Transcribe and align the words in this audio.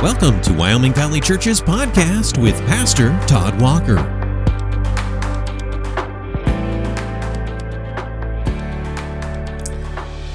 Welcome 0.00 0.40
to 0.42 0.52
Wyoming 0.52 0.92
Valley 0.94 1.20
Church's 1.20 1.60
podcast 1.60 2.40
with 2.40 2.56
Pastor 2.66 3.08
Todd 3.26 3.60
Walker. 3.60 3.96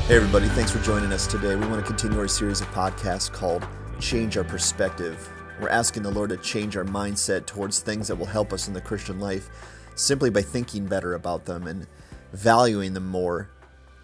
Hey, 0.01 0.17
everybody, 0.17 0.49
thanks 0.49 0.69
for 0.69 0.79
joining 0.79 1.13
us 1.13 1.25
today. 1.25 1.55
We 1.55 1.65
want 1.67 1.79
to 1.79 1.87
continue 1.87 2.19
our 2.19 2.27
series 2.27 2.59
of 2.59 2.67
podcasts 2.71 3.31
called 3.31 3.65
Change 4.01 4.35
Our 4.35 4.43
Perspective. 4.43 5.29
We're 5.61 5.69
asking 5.69 6.03
the 6.03 6.11
Lord 6.11 6.31
to 6.31 6.37
change 6.37 6.75
our 6.75 6.83
mindset 6.83 7.45
towards 7.45 7.79
things 7.79 8.09
that 8.09 8.17
will 8.17 8.25
help 8.25 8.51
us 8.51 8.67
in 8.67 8.73
the 8.73 8.81
Christian 8.81 9.21
life 9.21 9.49
simply 9.95 10.29
by 10.29 10.41
thinking 10.41 10.87
better 10.87 11.13
about 11.13 11.45
them 11.45 11.67
and 11.67 11.87
valuing 12.33 12.95
them 12.95 13.07
more. 13.07 13.49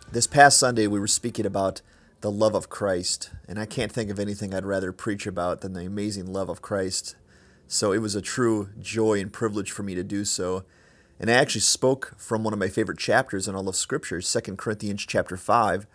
This 0.09 0.25
past 0.25 0.57
Sunday, 0.57 0.87
we 0.87 1.01
were 1.01 1.07
speaking 1.07 1.45
about 1.45 1.81
the 2.21 2.31
love 2.31 2.55
of 2.55 2.69
Christ. 2.69 3.31
And 3.47 3.59
I 3.59 3.65
can't 3.65 3.91
think 3.91 4.09
of 4.09 4.19
anything 4.19 4.53
I'd 4.53 4.65
rather 4.65 4.91
preach 4.91 5.25
about 5.25 5.61
than 5.61 5.73
the 5.73 5.85
amazing 5.85 6.31
love 6.31 6.49
of 6.49 6.61
Christ. 6.61 7.15
So 7.67 7.91
it 7.91 7.99
was 7.99 8.15
a 8.15 8.21
true 8.21 8.69
joy 8.79 9.19
and 9.19 9.31
privilege 9.31 9.71
for 9.71 9.83
me 9.83 9.95
to 9.95 10.03
do 10.03 10.25
so. 10.25 10.63
And 11.19 11.29
I 11.29 11.33
actually 11.33 11.61
spoke 11.61 12.13
from 12.17 12.43
one 12.43 12.53
of 12.53 12.59
my 12.59 12.69
favorite 12.69 12.97
chapters 12.97 13.47
in 13.47 13.55
all 13.55 13.67
of 13.67 13.75
Scripture, 13.75 14.21
2 14.21 14.55
Corinthians 14.55 15.05
chapter 15.05 15.37
5, 15.37 15.85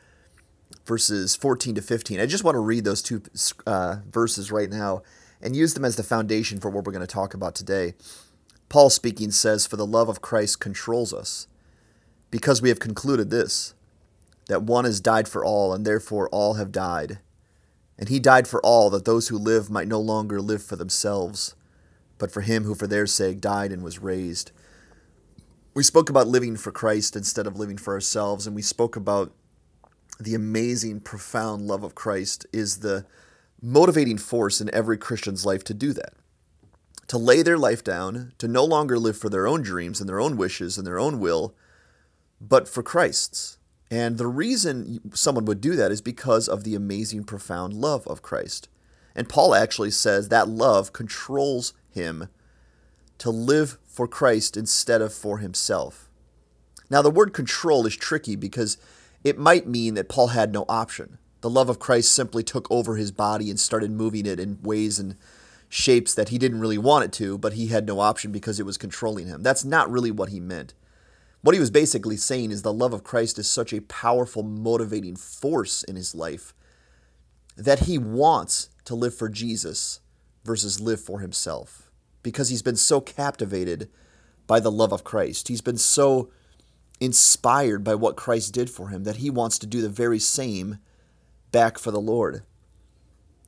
verses 0.85 1.35
14 1.35 1.75
to 1.77 1.83
15. 1.83 2.21
I 2.21 2.27
just 2.27 2.45
want 2.45 2.55
to 2.57 2.61
read 2.61 2.85
those 2.85 3.03
two 3.03 3.23
uh, 3.67 3.97
verses 4.11 4.53
right 4.53 4.71
now 4.71 5.03
and 5.41 5.57
use 5.57 5.75
them 5.75 5.85
as 5.85 5.97
the 5.97 6.03
foundation 6.03 6.61
for 6.61 6.71
what 6.71 6.85
we're 6.85 6.93
going 6.93 7.07
to 7.07 7.07
talk 7.07 7.35
about 7.35 7.55
today. 7.55 7.95
Paul 8.69 8.91
speaking 8.91 9.31
says, 9.31 9.67
For 9.67 9.77
the 9.77 9.87
love 9.87 10.09
of 10.09 10.21
Christ 10.21 10.61
controls 10.61 11.13
us, 11.13 11.47
because 12.31 12.61
we 12.61 12.69
have 12.69 12.81
concluded 12.81 13.31
this 13.31 13.75
that 14.49 14.63
one 14.63 14.85
has 14.85 15.01
died 15.01 15.29
for 15.29 15.45
all, 15.45 15.73
and 15.73 15.85
therefore 15.85 16.29
all 16.29 16.55
have 16.55 16.73
died. 16.73 17.19
And 17.99 18.09
he 18.09 18.19
died 18.19 18.49
for 18.49 18.61
all, 18.65 18.91
that 18.91 19.05
those 19.05 19.29
who 19.29 19.39
live 19.39 19.71
might 19.71 19.89
no 19.89 20.01
longer 20.01 20.41
live 20.41 20.63
for 20.63 20.77
themselves, 20.77 21.55
but 22.19 22.31
for 22.31 22.41
him 22.41 22.65
who 22.65 22.75
for 22.75 22.87
their 22.87 23.07
sake 23.07 23.41
died 23.41 23.73
and 23.73 23.83
was 23.83 24.01
raised. 24.01 24.51
We 25.75 25.83
spoke 25.83 26.11
about 26.11 26.29
living 26.29 26.57
for 26.57 26.71
Christ 26.71 27.17
instead 27.17 27.47
of 27.47 27.59
living 27.59 27.79
for 27.79 27.95
ourselves, 27.95 28.47
and 28.47 28.55
we 28.55 28.63
spoke 28.63 28.97
about 28.97 29.33
the 30.21 30.35
amazing, 30.35 31.01
profound 31.01 31.67
love 31.67 31.83
of 31.83 31.95
Christ 31.95 32.47
is 32.53 32.79
the 32.79 33.05
motivating 33.61 34.19
force 34.19 34.61
in 34.61 34.73
every 34.75 34.99
Christian's 34.99 35.47
life 35.47 35.65
to 35.65 35.75
do 35.75 35.93
that. 35.93 36.13
To 37.09 37.19
lay 37.19 37.43
their 37.43 37.59
life 37.59 37.83
down, 37.83 38.33
to 38.39 38.49
no 38.49 38.65
longer 38.65 38.99
live 38.99 39.17
for 39.17 39.29
their 39.29 39.47
own 39.47 39.63
dreams 39.63 40.01
and 40.01 40.09
their 40.09 40.21
own 40.21 40.37
wishes 40.37 40.79
and 40.79 40.87
their 40.87 40.99
own 40.99 41.19
will, 41.19 41.55
but 42.41 42.69
for 42.69 42.83
Christ's 42.83 43.59
and 43.91 44.19
the 44.19 44.27
reason 44.27 45.01
someone 45.15 45.45
would 45.45 45.61
do 45.61 45.77
that 45.77 45.93
is 45.93 46.01
because 46.01 46.49
of 46.49 46.65
the 46.65 46.75
amazing, 46.75 47.25
profound 47.25 47.75
love 47.75 48.07
of 48.07 48.23
Christ. 48.23 48.69
And 49.15 49.29
Paul 49.29 49.55
actually 49.55 49.91
says 49.91 50.29
that 50.29 50.49
love 50.49 50.93
controls 50.93 51.73
him 51.91 52.29
to 53.19 53.31
live 53.31 53.79
for 53.87 54.09
Christ 54.09 54.57
instead 54.57 55.01
of 55.01 55.15
for 55.15 55.39
himself. 55.39 56.09
Now, 56.91 57.03
the 57.03 57.11
word 57.11 57.33
control 57.33 57.87
is 57.87 57.97
tricky 57.97 58.37
because 58.37 58.77
it 59.23 59.39
might 59.39 59.67
mean 59.67 59.95
that 59.95 60.09
Paul 60.09 60.29
had 60.29 60.53
no 60.53 60.65
option. 60.69 61.19
The 61.41 61.51
love 61.51 61.69
of 61.69 61.79
Christ 61.79 62.13
simply 62.13 62.43
took 62.43 62.71
over 62.71 62.97
his 62.97 63.13
body 63.13 63.51
and 63.51 63.61
started 63.61 63.91
moving 63.91 64.27
it 64.27 64.41
in 64.41 64.59
ways 64.63 64.99
and 64.99 65.17
shapes 65.69 66.15
that 66.15 66.31
he 66.31 66.39
didn't 66.39 66.61
really 66.61 66.79
want 66.79 67.05
it 67.05 67.13
to, 67.13 67.39
but 67.39 67.55
he 67.55 67.69
had 67.69 67.87
no 67.87 68.01
option 68.01 68.33
because 68.33 68.59
it 68.59 68.67
was 68.67 68.79
controlling 68.79 69.27
him. 69.27 69.43
That's 69.43 69.65
not 69.65 69.91
really 69.91 70.11
what 70.11 70.31
he 70.31 70.41
meant. 70.41 70.75
What 71.45 71.53
he 71.53 71.61
was 71.61 71.71
basically 71.71 72.17
saying 72.17 72.53
is 72.53 72.63
the 72.63 72.73
love 72.73 72.95
of 72.95 73.05
Christ 73.05 73.39
is 73.39 73.47
such 73.47 73.75
a 73.75 73.83
powerful 73.83 74.43
motivating 74.43 75.15
force 75.15 75.83
in 75.83 75.95
his 75.95 76.15
life 76.15 76.55
that 77.55 77.81
he 77.81 77.99
wants 77.99 78.71
to 78.87 78.95
live 78.95 79.15
for 79.15 79.29
Jesus 79.29 80.01
versus 80.43 80.81
live 80.81 81.03
for 81.03 81.21
himself 81.21 81.91
because 82.23 82.49
he's 82.49 82.63
been 82.63 82.77
so 82.77 82.99
captivated 82.99 83.91
by 84.47 84.59
the 84.59 84.71
love 84.71 84.91
of 84.91 85.05
Christ. 85.05 85.49
He's 85.49 85.61
been 85.61 85.77
so 85.77 86.31
inspired 86.99 87.85
by 87.85 87.95
what 87.95 88.17
Christ 88.17 88.55
did 88.55 88.71
for 88.71 88.89
him 88.89 89.05
that 89.05 89.17
he 89.17 89.29
wants 89.29 89.59
to 89.59 89.67
do 89.67 89.83
the 89.83 89.91
very 89.91 90.19
same 90.19 90.79
back 91.53 91.77
for 91.79 91.91
the 91.91 92.01
Lord. 92.01 92.43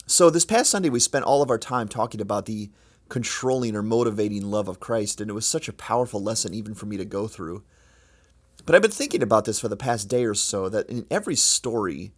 So, 0.07 0.29
this 0.29 0.45
past 0.45 0.69
Sunday, 0.69 0.91
we 0.91 1.01
spent 1.01 1.25
all 1.25 1.41
of 1.41 1.49
our 1.49 1.57
time 1.57 1.89
talking 1.89 2.21
about 2.21 2.45
the 2.45 2.69
controlling 3.09 3.75
or 3.75 3.83
motivating 3.83 4.51
love 4.51 4.69
of 4.69 4.81
Christ, 4.81 5.19
and 5.19 5.31
it 5.31 5.35
was 5.35 5.47
such 5.47 5.67
a 5.67 5.73
powerful 5.73 6.23
lesson 6.23 6.53
even 6.53 6.75
for 6.75 6.85
me 6.85 6.99
to 6.99 7.07
go 7.07 7.27
through. 7.27 7.65
But 8.67 8.75
I've 8.75 8.83
been 8.83 8.91
thinking 8.91 9.23
about 9.23 9.45
this 9.45 9.61
for 9.61 9.69
the 9.69 9.77
past 9.77 10.09
day 10.09 10.25
or 10.25 10.35
so 10.35 10.69
that 10.69 10.91
in 10.91 11.07
every 11.09 11.37
story 11.37 12.13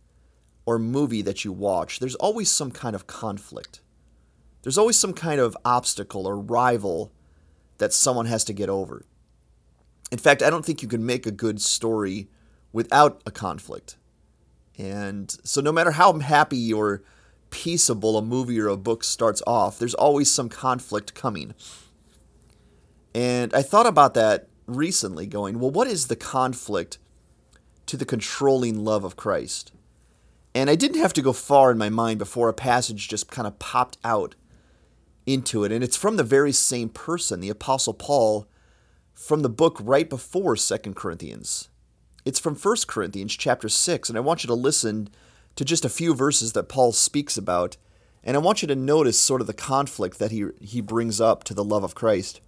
or 0.65 0.79
movie 0.79 1.23
that 1.23 1.45
you 1.45 1.53
watch, 1.53 2.01
there's 2.01 2.15
always 2.17 2.51
some 2.51 2.71
kind 2.71 2.97
of 2.97 3.07
conflict. 3.07 3.83
There's 4.63 4.79
always 4.79 4.97
some 4.97 5.13
kind 5.13 5.41
of 5.41 5.57
obstacle 5.65 6.27
or 6.27 6.39
rival 6.39 7.13
that 7.77 7.93
someone 7.93 8.27
has 8.27 8.45
to 8.45 8.55
get 8.55 8.71
over. 8.71 9.05
In 10.11 10.19
fact, 10.19 10.43
I 10.43 10.49
don't 10.49 10.65
think 10.65 10.83
you 10.83 10.89
can 10.89 11.05
make 11.05 11.27
a 11.27 11.31
good 11.31 11.61
story 11.61 12.29
without 12.73 13.23
a 13.27 13.31
conflict. 13.31 13.97
And 14.79 15.31
so, 15.45 15.61
no 15.61 15.73
matter 15.73 15.93
how 15.93 16.19
happy 16.19 16.73
or 16.73 17.03
peaceable 17.51 18.17
a 18.17 18.23
movie 18.23 18.59
or 18.59 18.69
a 18.69 18.77
book 18.77 19.05
starts 19.05 19.43
off, 19.47 19.79
there's 19.79 19.95
always 19.95 20.31
some 20.31 20.49
conflict 20.49 21.15
coming. 21.15 21.55
And 23.15 23.53
I 23.53 23.63
thought 23.63 23.87
about 23.87 24.15
that 24.15 24.48
recently 24.69 25.27
going, 25.27 25.59
well, 25.59 25.71
what 25.71 25.89
is 25.89 26.07
the 26.07 26.17
conflict 26.17 26.99
to 27.87 27.97
the 27.97 28.05
controlling 28.05 28.85
love 28.85 29.05
of 29.05 29.17
Christ? 29.17 29.73
And 30.55 30.69
I 30.69 30.75
didn't 30.75 31.01
have 31.01 31.13
to 31.15 31.23
go 31.23 31.33
far 31.33 31.71
in 31.71 31.79
my 31.79 31.89
mind 31.89 32.19
before 32.19 32.49
a 32.49 32.55
passage 32.55 33.09
just 33.09 33.31
kind 33.31 33.47
of 33.47 33.59
popped 33.59 33.99
out 34.05 34.35
into 35.27 35.65
it. 35.65 35.73
And 35.73 35.85
it's 35.85 35.97
from 35.97 36.17
the 36.17 36.25
very 36.25 36.53
same 36.53 36.89
person, 36.89 37.41
the 37.41 37.51
Apostle 37.51 37.95
Paul, 37.95 38.47
from 39.15 39.43
the 39.43 39.49
book 39.49 39.79
right 39.81 40.09
before 40.09 40.57
Second 40.57 40.97
Corinthians. 40.97 41.69
It's 42.25 42.39
from 42.39 42.55
First 42.55 42.89
Corinthians 42.89 43.37
chapter 43.37 43.69
6. 43.69 44.09
And 44.09 44.17
I 44.17 44.21
want 44.21 44.43
you 44.43 44.49
to 44.49 44.55
listen 44.55 45.09
to 45.57 45.65
just 45.65 45.85
a 45.85 45.91
few 45.91 46.15
verses 46.15 46.53
that 46.53 46.69
Paul 46.69 46.93
speaks 46.93 47.37
about. 47.37 47.77
And 48.25 48.37
I 48.37 48.41
want 48.41 48.63
you 48.63 48.69
to 48.69 48.77
notice 48.77 49.19
sort 49.19 49.41
of 49.41 49.47
the 49.47 49.55
conflict 49.55 50.19
that 50.19 50.31
he, 50.31 50.47
he 50.61 50.81
brings 50.81 51.21
up 51.21 51.45
to 51.45 51.55
the 51.55 51.65
love 51.65 51.85
of 51.85 51.95
Christ. 51.95 52.41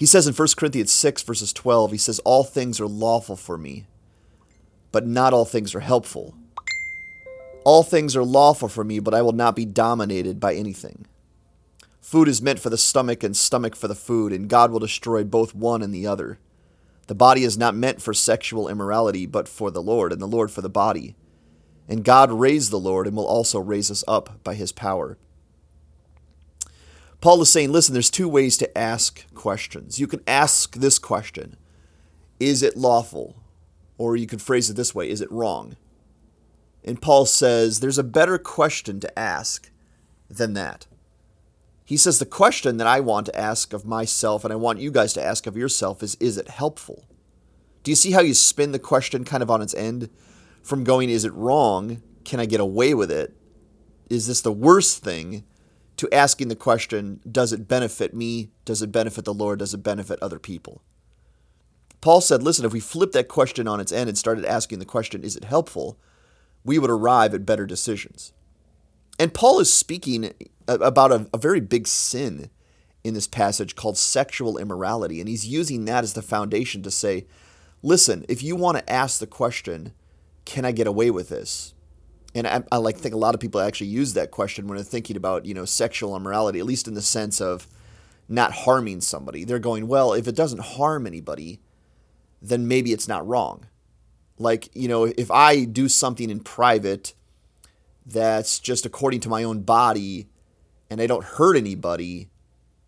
He 0.00 0.06
says 0.06 0.26
in 0.26 0.32
1 0.32 0.48
Corinthians 0.56 0.90
6, 0.92 1.24
verses 1.24 1.52
12, 1.52 1.92
he 1.92 1.98
says, 1.98 2.20
All 2.20 2.42
things 2.42 2.80
are 2.80 2.86
lawful 2.86 3.36
for 3.36 3.58
me, 3.58 3.84
but 4.92 5.06
not 5.06 5.34
all 5.34 5.44
things 5.44 5.74
are 5.74 5.80
helpful. 5.80 6.34
All 7.66 7.82
things 7.82 8.16
are 8.16 8.24
lawful 8.24 8.68
for 8.68 8.82
me, 8.82 8.98
but 8.98 9.12
I 9.12 9.20
will 9.20 9.34
not 9.34 9.54
be 9.54 9.66
dominated 9.66 10.40
by 10.40 10.54
anything. 10.54 11.04
Food 12.00 12.28
is 12.28 12.40
meant 12.40 12.60
for 12.60 12.70
the 12.70 12.78
stomach, 12.78 13.22
and 13.22 13.36
stomach 13.36 13.76
for 13.76 13.88
the 13.88 13.94
food, 13.94 14.32
and 14.32 14.48
God 14.48 14.70
will 14.70 14.78
destroy 14.78 15.22
both 15.22 15.54
one 15.54 15.82
and 15.82 15.92
the 15.92 16.06
other. 16.06 16.38
The 17.08 17.14
body 17.14 17.44
is 17.44 17.58
not 17.58 17.74
meant 17.74 18.00
for 18.00 18.14
sexual 18.14 18.68
immorality, 18.68 19.26
but 19.26 19.48
for 19.48 19.70
the 19.70 19.82
Lord, 19.82 20.14
and 20.14 20.22
the 20.22 20.26
Lord 20.26 20.50
for 20.50 20.62
the 20.62 20.70
body. 20.70 21.14
And 21.90 22.04
God 22.04 22.32
raised 22.32 22.70
the 22.70 22.80
Lord, 22.80 23.06
and 23.06 23.14
will 23.14 23.26
also 23.26 23.60
raise 23.60 23.90
us 23.90 24.02
up 24.08 24.42
by 24.44 24.54
his 24.54 24.72
power. 24.72 25.18
Paul 27.20 27.42
is 27.42 27.50
saying, 27.50 27.70
listen, 27.70 27.92
there's 27.92 28.10
two 28.10 28.28
ways 28.28 28.56
to 28.58 28.78
ask 28.78 29.32
questions. 29.34 30.00
You 30.00 30.06
can 30.06 30.22
ask 30.26 30.76
this 30.76 30.98
question 30.98 31.56
Is 32.38 32.62
it 32.62 32.76
lawful? 32.76 33.36
Or 33.98 34.16
you 34.16 34.26
could 34.26 34.40
phrase 34.40 34.70
it 34.70 34.76
this 34.76 34.94
way 34.94 35.08
Is 35.10 35.20
it 35.20 35.30
wrong? 35.30 35.76
And 36.82 37.02
Paul 37.02 37.26
says, 37.26 37.80
there's 37.80 37.98
a 37.98 38.02
better 38.02 38.38
question 38.38 39.00
to 39.00 39.18
ask 39.18 39.70
than 40.30 40.54
that. 40.54 40.86
He 41.84 41.96
says, 41.96 42.18
the 42.18 42.24
question 42.24 42.76
that 42.78 42.86
I 42.86 43.00
want 43.00 43.26
to 43.26 43.38
ask 43.38 43.72
of 43.72 43.84
myself 43.84 44.44
and 44.44 44.52
I 44.52 44.56
want 44.56 44.78
you 44.78 44.90
guys 44.90 45.12
to 45.14 45.22
ask 45.22 45.46
of 45.46 45.56
yourself 45.56 46.02
is, 46.02 46.14
is 46.20 46.38
it 46.38 46.48
helpful? 46.48 47.04
Do 47.82 47.90
you 47.90 47.96
see 47.96 48.12
how 48.12 48.20
you 48.20 48.32
spin 48.32 48.72
the 48.72 48.78
question 48.78 49.24
kind 49.24 49.42
of 49.42 49.50
on 49.50 49.60
its 49.60 49.74
end? 49.74 50.08
From 50.62 50.84
going, 50.84 51.10
is 51.10 51.24
it 51.24 51.34
wrong? 51.34 52.00
Can 52.24 52.40
I 52.40 52.46
get 52.46 52.60
away 52.60 52.94
with 52.94 53.10
it? 53.10 53.34
Is 54.08 54.26
this 54.26 54.40
the 54.40 54.52
worst 54.52 55.02
thing? 55.02 55.44
To 56.00 56.14
asking 56.14 56.48
the 56.48 56.56
question, 56.56 57.20
does 57.30 57.52
it 57.52 57.68
benefit 57.68 58.14
me? 58.14 58.48
Does 58.64 58.80
it 58.80 58.90
benefit 58.90 59.26
the 59.26 59.34
Lord? 59.34 59.58
Does 59.58 59.74
it 59.74 59.82
benefit 59.82 60.18
other 60.22 60.38
people? 60.38 60.80
Paul 62.00 62.22
said, 62.22 62.42
listen, 62.42 62.64
if 62.64 62.72
we 62.72 62.80
flip 62.80 63.12
that 63.12 63.28
question 63.28 63.68
on 63.68 63.80
its 63.80 63.92
end 63.92 64.08
and 64.08 64.16
started 64.16 64.46
asking 64.46 64.78
the 64.78 64.86
question, 64.86 65.22
is 65.22 65.36
it 65.36 65.44
helpful? 65.44 65.98
We 66.64 66.78
would 66.78 66.88
arrive 66.88 67.34
at 67.34 67.44
better 67.44 67.66
decisions. 67.66 68.32
And 69.18 69.34
Paul 69.34 69.60
is 69.60 69.70
speaking 69.70 70.32
about 70.66 71.12
a, 71.12 71.28
a 71.34 71.38
very 71.38 71.60
big 71.60 71.86
sin 71.86 72.48
in 73.04 73.12
this 73.12 73.28
passage 73.28 73.76
called 73.76 73.98
sexual 73.98 74.56
immorality. 74.56 75.20
And 75.20 75.28
he's 75.28 75.46
using 75.46 75.84
that 75.84 76.02
as 76.02 76.14
the 76.14 76.22
foundation 76.22 76.82
to 76.82 76.90
say, 76.90 77.26
listen, 77.82 78.24
if 78.26 78.42
you 78.42 78.56
want 78.56 78.78
to 78.78 78.90
ask 78.90 79.20
the 79.20 79.26
question, 79.26 79.92
can 80.46 80.64
I 80.64 80.72
get 80.72 80.86
away 80.86 81.10
with 81.10 81.28
this? 81.28 81.74
And 82.34 82.46
I, 82.46 82.62
I, 82.70 82.76
like 82.76 82.96
think 82.96 83.14
a 83.14 83.18
lot 83.18 83.34
of 83.34 83.40
people 83.40 83.60
actually 83.60 83.88
use 83.88 84.14
that 84.14 84.30
question 84.30 84.66
when 84.66 84.76
they're 84.76 84.84
thinking 84.84 85.16
about 85.16 85.46
you 85.46 85.54
know 85.54 85.64
sexual 85.64 86.16
immorality, 86.16 86.58
at 86.58 86.66
least 86.66 86.88
in 86.88 86.94
the 86.94 87.02
sense 87.02 87.40
of 87.40 87.66
not 88.28 88.52
harming 88.52 89.00
somebody. 89.00 89.44
They're 89.44 89.58
going, 89.58 89.88
well, 89.88 90.12
if 90.12 90.28
it 90.28 90.36
doesn't 90.36 90.60
harm 90.60 91.06
anybody, 91.06 91.60
then 92.40 92.68
maybe 92.68 92.92
it's 92.92 93.08
not 93.08 93.26
wrong. 93.26 93.66
Like 94.38 94.74
you 94.74 94.88
know, 94.88 95.04
if 95.04 95.30
I 95.30 95.64
do 95.64 95.88
something 95.88 96.30
in 96.30 96.40
private 96.40 97.14
that's 98.06 98.58
just 98.58 98.86
according 98.86 99.20
to 99.20 99.28
my 99.28 99.44
own 99.44 99.62
body 99.62 100.28
and 100.88 101.00
I 101.00 101.06
don't 101.06 101.24
hurt 101.24 101.56
anybody, 101.56 102.28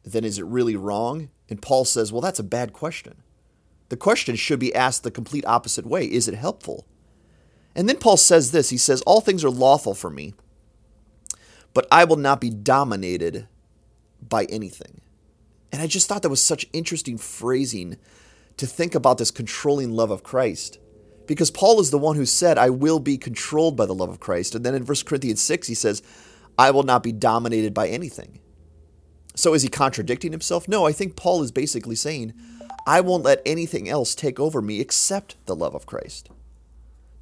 then 0.04 0.24
is 0.24 0.38
it 0.38 0.44
really 0.46 0.76
wrong? 0.76 1.30
And 1.48 1.60
Paul 1.60 1.84
says, 1.84 2.12
well, 2.12 2.20
that's 2.20 2.38
a 2.38 2.44
bad 2.44 2.72
question. 2.72 3.22
The 3.88 3.96
question 3.96 4.36
should 4.36 4.58
be 4.58 4.74
asked 4.74 5.02
the 5.02 5.10
complete 5.10 5.44
opposite 5.46 5.86
way 5.86 6.06
Is 6.06 6.26
it 6.28 6.34
helpful? 6.34 6.86
And 7.74 7.88
then 7.88 7.98
Paul 7.98 8.16
says 8.16 8.52
this 8.52 8.70
He 8.70 8.78
says, 8.78 9.02
All 9.02 9.20
things 9.20 9.44
are 9.44 9.50
lawful 9.50 9.94
for 9.94 10.10
me, 10.10 10.34
but 11.74 11.86
I 11.90 12.04
will 12.04 12.16
not 12.16 12.40
be 12.40 12.50
dominated 12.50 13.46
by 14.26 14.44
anything. 14.44 15.00
And 15.72 15.80
I 15.80 15.86
just 15.86 16.06
thought 16.06 16.22
that 16.22 16.28
was 16.28 16.44
such 16.44 16.66
interesting 16.72 17.16
phrasing 17.16 17.96
to 18.58 18.66
think 18.66 18.94
about 18.94 19.18
this 19.18 19.30
controlling 19.30 19.90
love 19.92 20.10
of 20.10 20.22
Christ. 20.22 20.78
Because 21.26 21.50
Paul 21.50 21.80
is 21.80 21.90
the 21.90 21.98
one 21.98 22.16
who 22.16 22.26
said, 22.26 22.58
I 22.58 22.68
will 22.68 22.98
be 22.98 23.16
controlled 23.16 23.76
by 23.76 23.86
the 23.86 23.94
love 23.94 24.10
of 24.10 24.20
Christ. 24.20 24.54
And 24.54 24.66
then 24.66 24.74
in 24.74 24.84
1 24.84 24.96
Corinthians 25.06 25.40
6, 25.40 25.66
he 25.66 25.74
says, 25.74 26.02
I 26.58 26.70
will 26.70 26.82
not 26.82 27.02
be 27.02 27.12
dominated 27.12 27.72
by 27.72 27.88
anything. 27.88 28.40
So 29.34 29.54
is 29.54 29.62
he 29.62 29.68
contradicting 29.68 30.32
himself? 30.32 30.68
No, 30.68 30.86
I 30.86 30.92
think 30.92 31.16
Paul 31.16 31.42
is 31.42 31.52
basically 31.52 31.94
saying, 31.94 32.34
I 32.86 33.00
won't 33.00 33.24
let 33.24 33.40
anything 33.46 33.88
else 33.88 34.14
take 34.14 34.38
over 34.38 34.60
me 34.60 34.80
except 34.80 35.36
the 35.46 35.56
love 35.56 35.74
of 35.74 35.86
Christ. 35.86 36.28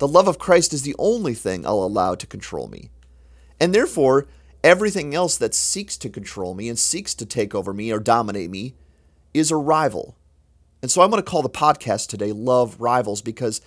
The 0.01 0.09
love 0.09 0.29
of 0.29 0.39
Christ 0.39 0.73
is 0.73 0.81
the 0.81 0.97
only 0.99 1.35
thing 1.35 1.67
I'll 1.67 1.83
allow 1.83 2.15
to 2.15 2.27
control 2.27 2.69
me. 2.69 2.89
And 3.61 3.75
therefore, 3.75 4.29
everything 4.65 5.15
else 5.15 5.37
that 5.37 5.55
seeks 5.55 5.99
to 5.99 6.09
control 6.09 6.55
me 6.55 6.71
and 6.71 6.79
seeks 6.79 7.15
to 7.17 7.27
take 7.27 7.55
over 7.55 7.75
me 7.75 7.93
or 7.93 7.99
dominate 7.99 8.49
me 8.49 8.77
is 9.35 9.51
a 9.51 9.57
rival. 9.57 10.17
And 10.81 10.91
so 10.91 11.03
I'm 11.03 11.11
going 11.11 11.23
to 11.23 11.31
call 11.31 11.43
the 11.43 11.51
podcast 11.51 12.09
today 12.09 12.33
Love 12.33 12.81
Rivals 12.81 13.21
because 13.21 13.61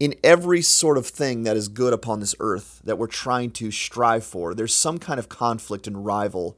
in 0.00 0.14
every 0.24 0.62
sort 0.62 0.96
of 0.96 1.06
thing 1.06 1.42
that 1.42 1.58
is 1.58 1.68
good 1.68 1.92
upon 1.92 2.20
this 2.20 2.34
earth 2.40 2.80
that 2.84 2.96
we're 2.96 3.06
trying 3.06 3.50
to 3.50 3.70
strive 3.70 4.24
for, 4.24 4.54
there's 4.54 4.74
some 4.74 4.96
kind 4.96 5.18
of 5.18 5.28
conflict 5.28 5.86
and 5.86 6.06
rival 6.06 6.56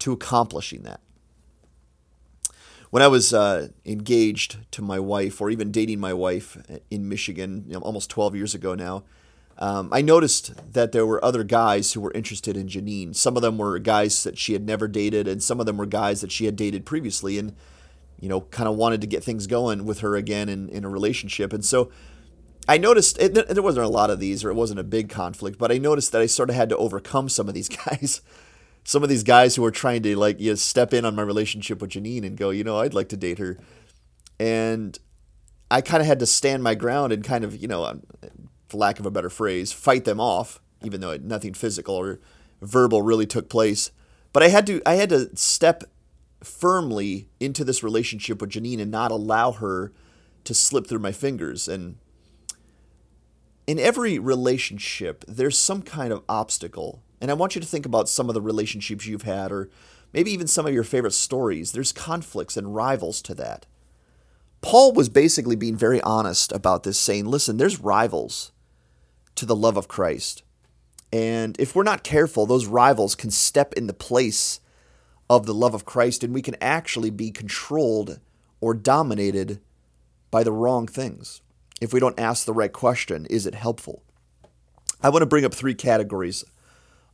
to 0.00 0.12
accomplishing 0.12 0.82
that. 0.82 1.00
When 2.92 3.02
I 3.02 3.08
was 3.08 3.32
uh, 3.32 3.68
engaged 3.86 4.70
to 4.72 4.82
my 4.82 5.00
wife, 5.00 5.40
or 5.40 5.48
even 5.48 5.72
dating 5.72 5.98
my 5.98 6.12
wife 6.12 6.58
in 6.90 7.08
Michigan, 7.08 7.64
you 7.66 7.72
know, 7.72 7.80
almost 7.80 8.10
12 8.10 8.36
years 8.36 8.54
ago 8.54 8.74
now, 8.74 9.04
um, 9.56 9.88
I 9.90 10.02
noticed 10.02 10.52
that 10.74 10.92
there 10.92 11.06
were 11.06 11.24
other 11.24 11.42
guys 11.42 11.94
who 11.94 12.02
were 12.02 12.12
interested 12.12 12.54
in 12.54 12.66
Janine. 12.66 13.16
Some 13.16 13.34
of 13.34 13.40
them 13.40 13.56
were 13.56 13.78
guys 13.78 14.24
that 14.24 14.36
she 14.36 14.52
had 14.52 14.66
never 14.66 14.88
dated, 14.88 15.26
and 15.26 15.42
some 15.42 15.58
of 15.58 15.64
them 15.64 15.78
were 15.78 15.86
guys 15.86 16.20
that 16.20 16.30
she 16.30 16.44
had 16.44 16.54
dated 16.54 16.84
previously, 16.84 17.38
and 17.38 17.56
you 18.20 18.28
know, 18.28 18.42
kind 18.42 18.68
of 18.68 18.76
wanted 18.76 19.00
to 19.00 19.06
get 19.06 19.24
things 19.24 19.46
going 19.46 19.86
with 19.86 20.00
her 20.00 20.14
again 20.14 20.50
in, 20.50 20.68
in 20.68 20.84
a 20.84 20.90
relationship. 20.90 21.54
And 21.54 21.64
so 21.64 21.90
I 22.68 22.76
noticed 22.76 23.18
it, 23.18 23.32
there 23.32 23.62
wasn't 23.62 23.86
a 23.86 23.88
lot 23.88 24.10
of 24.10 24.20
these, 24.20 24.44
or 24.44 24.50
it 24.50 24.54
wasn't 24.54 24.80
a 24.80 24.84
big 24.84 25.08
conflict, 25.08 25.56
but 25.56 25.72
I 25.72 25.78
noticed 25.78 26.12
that 26.12 26.20
I 26.20 26.26
sort 26.26 26.50
of 26.50 26.56
had 26.56 26.68
to 26.68 26.76
overcome 26.76 27.30
some 27.30 27.48
of 27.48 27.54
these 27.54 27.68
guys. 27.86 28.20
Some 28.84 29.02
of 29.02 29.08
these 29.08 29.22
guys 29.22 29.56
who 29.56 29.64
are 29.64 29.70
trying 29.70 30.02
to 30.02 30.16
like 30.16 30.40
you 30.40 30.50
know, 30.50 30.54
step 30.56 30.92
in 30.92 31.04
on 31.04 31.14
my 31.14 31.22
relationship 31.22 31.80
with 31.80 31.90
Janine 31.90 32.24
and 32.24 32.36
go, 32.36 32.50
you 32.50 32.64
know, 32.64 32.78
I'd 32.80 32.94
like 32.94 33.08
to 33.10 33.16
date 33.16 33.38
her, 33.38 33.58
and 34.38 34.98
I 35.70 35.80
kind 35.80 36.00
of 36.00 36.06
had 36.06 36.18
to 36.20 36.26
stand 36.26 36.62
my 36.62 36.74
ground 36.74 37.12
and 37.12 37.24
kind 37.24 37.44
of, 37.44 37.56
you 37.56 37.68
know, 37.68 37.84
um, 37.84 38.02
for 38.68 38.76
lack 38.76 38.98
of 38.98 39.06
a 39.06 39.10
better 39.10 39.30
phrase, 39.30 39.72
fight 39.72 40.04
them 40.04 40.20
off, 40.20 40.60
even 40.84 41.00
though 41.00 41.16
nothing 41.16 41.54
physical 41.54 41.94
or 41.94 42.20
verbal 42.60 43.02
really 43.02 43.26
took 43.26 43.48
place. 43.48 43.90
But 44.32 44.42
I 44.42 44.48
had 44.48 44.66
to, 44.66 44.82
I 44.84 44.94
had 44.94 45.10
to 45.10 45.34
step 45.36 45.84
firmly 46.42 47.28
into 47.38 47.64
this 47.64 47.82
relationship 47.82 48.40
with 48.40 48.50
Janine 48.50 48.80
and 48.80 48.90
not 48.90 49.10
allow 49.10 49.52
her 49.52 49.92
to 50.44 50.54
slip 50.54 50.86
through 50.86 50.98
my 50.98 51.12
fingers 51.12 51.68
and 51.68 51.96
in 53.66 53.78
every 53.78 54.18
relationship, 54.18 55.24
there's 55.26 55.58
some 55.58 55.82
kind 55.82 56.12
of 56.12 56.22
obstacle. 56.28 57.02
And 57.22 57.30
I 57.30 57.34
want 57.34 57.54
you 57.54 57.60
to 57.60 57.66
think 57.66 57.86
about 57.86 58.08
some 58.08 58.28
of 58.28 58.34
the 58.34 58.42
relationships 58.42 59.06
you've 59.06 59.22
had, 59.22 59.52
or 59.52 59.70
maybe 60.12 60.32
even 60.32 60.48
some 60.48 60.66
of 60.66 60.74
your 60.74 60.82
favorite 60.82 61.14
stories. 61.14 61.70
There's 61.70 61.92
conflicts 61.92 62.56
and 62.56 62.74
rivals 62.74 63.22
to 63.22 63.34
that. 63.36 63.64
Paul 64.60 64.92
was 64.92 65.08
basically 65.08 65.54
being 65.54 65.76
very 65.76 66.00
honest 66.02 66.50
about 66.52 66.82
this, 66.82 66.98
saying, 66.98 67.26
listen, 67.26 67.56
there's 67.56 67.80
rivals 67.80 68.50
to 69.36 69.46
the 69.46 69.56
love 69.56 69.76
of 69.76 69.86
Christ. 69.86 70.42
And 71.12 71.56
if 71.60 71.76
we're 71.76 71.84
not 71.84 72.02
careful, 72.02 72.44
those 72.44 72.66
rivals 72.66 73.14
can 73.14 73.30
step 73.30 73.72
in 73.74 73.86
the 73.86 73.92
place 73.92 74.58
of 75.30 75.46
the 75.46 75.54
love 75.54 75.74
of 75.74 75.84
Christ, 75.84 76.24
and 76.24 76.34
we 76.34 76.42
can 76.42 76.56
actually 76.60 77.10
be 77.10 77.30
controlled 77.30 78.18
or 78.60 78.74
dominated 78.74 79.60
by 80.32 80.42
the 80.42 80.52
wrong 80.52 80.88
things 80.88 81.40
if 81.80 81.92
we 81.92 82.00
don't 82.00 82.18
ask 82.18 82.46
the 82.46 82.52
right 82.52 82.72
question, 82.72 83.26
is 83.26 83.46
it 83.46 83.56
helpful? 83.56 84.02
I 85.02 85.08
want 85.08 85.22
to 85.22 85.26
bring 85.26 85.44
up 85.44 85.52
three 85.52 85.74
categories 85.74 86.44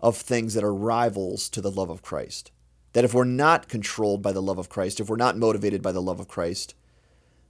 of 0.00 0.16
things 0.16 0.54
that 0.54 0.64
are 0.64 0.74
rivals 0.74 1.48
to 1.50 1.60
the 1.60 1.70
love 1.70 1.90
of 1.90 2.02
Christ. 2.02 2.50
That 2.92 3.04
if 3.04 3.14
we're 3.14 3.24
not 3.24 3.68
controlled 3.68 4.22
by 4.22 4.32
the 4.32 4.42
love 4.42 4.58
of 4.58 4.68
Christ, 4.68 5.00
if 5.00 5.08
we're 5.08 5.16
not 5.16 5.36
motivated 5.36 5.82
by 5.82 5.92
the 5.92 6.02
love 6.02 6.20
of 6.20 6.28
Christ, 6.28 6.74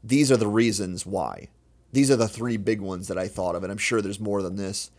these 0.03 0.31
are 0.33 0.37
the 0.37 0.47
reasons 0.47 1.07
why. 1.07 1.49
These 1.93 2.11
are 2.11 2.17
the 2.17 2.29
three 2.29 2.57
big 2.57 2.81
ones 2.81 3.09
that 3.09 3.19
I 3.19 3.29
thought 3.29 3.55
of, 3.55 3.63
and 3.63 3.73
I'm 3.73 3.79
sure 3.79 4.01
there's 4.01 4.21
more 4.21 4.43
than 4.43 4.57
this. 4.57 4.91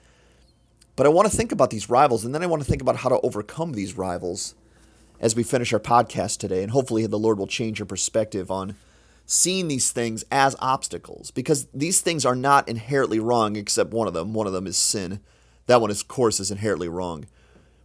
But 0.96 1.06
I 1.06 1.10
want 1.10 1.30
to 1.30 1.36
think 1.36 1.52
about 1.52 1.70
these 1.70 1.90
rivals, 1.90 2.26
and 2.26 2.34
then 2.34 2.44
I 2.44 2.48
want 2.48 2.62
to 2.62 2.70
think 2.70 2.82
about 2.82 2.98
how 2.98 3.10
to 3.10 3.22
overcome 3.22 3.74
these 3.74 3.98
rivals 3.98 4.56
as 5.20 5.36
we 5.36 5.44
finish 5.44 5.72
our 5.72 5.80
podcast 5.80 6.40
today. 6.40 6.64
And 6.64 6.72
hopefully, 6.72 7.06
the 7.06 7.20
Lord 7.20 7.38
will 7.38 7.48
change 7.48 7.80
your 7.80 7.86
perspective 7.86 8.52
on 8.52 8.76
seeing 9.26 9.68
these 9.68 9.92
things 9.92 10.26
as 10.32 10.56
obstacles 10.60 11.30
because 11.30 11.68
these 11.74 12.02
things 12.02 12.26
are 12.26 12.36
not 12.36 12.68
inherently 12.68 13.20
wrong 13.20 13.56
except 13.56 13.92
one 13.92 14.08
of 14.08 14.14
them. 14.14 14.34
One 14.34 14.48
of 14.48 14.54
them 14.54 14.66
is 14.66 14.76
sin. 14.76 15.20
That 15.68 15.82
one, 15.82 15.92
of 15.92 16.08
course, 16.08 16.40
is 16.40 16.50
inherently 16.50 16.90
wrong. 16.90 17.26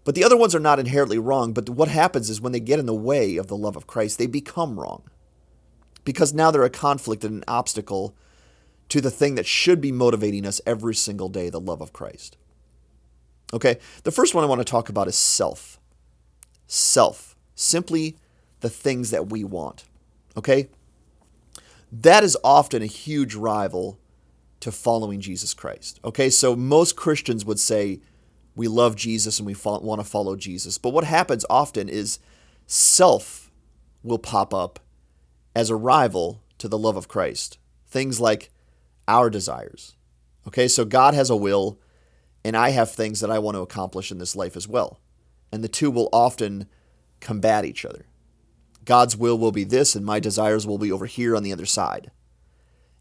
But 0.04 0.14
the 0.14 0.24
other 0.24 0.36
ones 0.36 0.54
are 0.54 0.60
not 0.60 0.78
inherently 0.78 1.18
wrong. 1.18 1.52
But 1.52 1.70
what 1.70 1.88
happens 1.88 2.30
is 2.30 2.40
when 2.40 2.52
they 2.52 2.60
get 2.60 2.78
in 2.78 2.86
the 2.86 2.94
way 2.94 3.36
of 3.36 3.46
the 3.48 3.56
love 3.56 3.76
of 3.76 3.86
Christ, 3.86 4.18
they 4.18 4.26
become 4.26 4.78
wrong. 4.78 5.02
Because 6.04 6.34
now 6.34 6.50
they're 6.50 6.62
a 6.62 6.70
conflict 6.70 7.24
and 7.24 7.38
an 7.38 7.44
obstacle 7.48 8.14
to 8.90 9.00
the 9.00 9.10
thing 9.10 9.34
that 9.34 9.46
should 9.46 9.80
be 9.80 9.92
motivating 9.92 10.46
us 10.46 10.60
every 10.66 10.94
single 10.94 11.30
day 11.30 11.48
the 11.48 11.60
love 11.60 11.80
of 11.80 11.92
Christ. 11.92 12.36
Okay, 13.52 13.78
the 14.02 14.10
first 14.10 14.34
one 14.34 14.44
I 14.44 14.46
want 14.46 14.60
to 14.60 14.64
talk 14.64 14.88
about 14.88 15.08
is 15.08 15.16
self. 15.16 15.80
Self. 16.66 17.34
Simply 17.54 18.16
the 18.60 18.68
things 18.68 19.10
that 19.10 19.30
we 19.30 19.42
want. 19.44 19.84
Okay? 20.36 20.68
that 22.02 22.24
is 22.24 22.36
often 22.42 22.82
a 22.82 22.86
huge 22.86 23.34
rival 23.34 23.98
to 24.60 24.72
following 24.72 25.20
Jesus 25.20 25.54
Christ. 25.54 26.00
Okay, 26.04 26.30
so 26.30 26.56
most 26.56 26.96
Christians 26.96 27.44
would 27.44 27.60
say 27.60 28.00
we 28.56 28.68
love 28.68 28.96
Jesus 28.96 29.38
and 29.38 29.46
we 29.46 29.56
want 29.64 30.00
to 30.00 30.06
follow 30.06 30.36
Jesus. 30.36 30.78
But 30.78 30.92
what 30.92 31.04
happens 31.04 31.44
often 31.50 31.88
is 31.88 32.18
self 32.66 33.50
will 34.02 34.18
pop 34.18 34.54
up 34.54 34.80
as 35.54 35.70
a 35.70 35.76
rival 35.76 36.42
to 36.58 36.68
the 36.68 36.78
love 36.78 36.96
of 36.96 37.08
Christ. 37.08 37.58
Things 37.86 38.20
like 38.20 38.50
our 39.08 39.30
desires. 39.30 39.96
Okay, 40.46 40.68
so 40.68 40.84
God 40.84 41.14
has 41.14 41.30
a 41.30 41.36
will, 41.36 41.78
and 42.44 42.56
I 42.56 42.70
have 42.70 42.90
things 42.90 43.20
that 43.20 43.30
I 43.30 43.38
want 43.38 43.56
to 43.56 43.62
accomplish 43.62 44.10
in 44.10 44.18
this 44.18 44.36
life 44.36 44.56
as 44.56 44.68
well. 44.68 45.00
And 45.50 45.64
the 45.64 45.68
two 45.68 45.90
will 45.90 46.08
often 46.12 46.66
combat 47.20 47.64
each 47.64 47.84
other. 47.84 48.06
God's 48.84 49.16
will 49.16 49.38
will 49.38 49.52
be 49.52 49.64
this, 49.64 49.94
and 49.94 50.04
my 50.04 50.20
desires 50.20 50.66
will 50.66 50.78
be 50.78 50.92
over 50.92 51.06
here 51.06 51.34
on 51.34 51.42
the 51.42 51.52
other 51.52 51.66
side. 51.66 52.10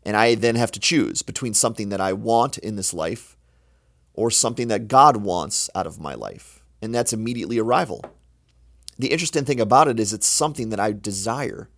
And 0.04 0.16
I 0.16 0.36
then 0.36 0.56
have 0.56 0.72
to 0.72 0.80
choose 0.80 1.22
between 1.22 1.54
something 1.54 1.90
that 1.90 2.02
I 2.02 2.14
want 2.14 2.58
in 2.58 2.76
this 2.76 2.94
life 2.94 3.38
or 4.14 4.30
something 4.30 4.68
that 4.68 4.88
God 4.88 5.18
wants 5.18 5.70
out 5.76 5.88
of 5.88 6.00
my 6.00 6.14
life. 6.14 6.64
And 6.82 6.94
that's 6.94 7.14
immediately 7.14 7.58
a 7.58 7.64
rival. 7.64 8.04
The 9.00 9.12
interesting 9.12 9.46
thing 9.46 9.60
about 9.60 9.88
it 9.88 10.00
is 10.00 10.14
it's 10.14 10.28
something 10.28 10.70
that 10.70 10.80
I 10.80 10.92
desire. 10.92 11.70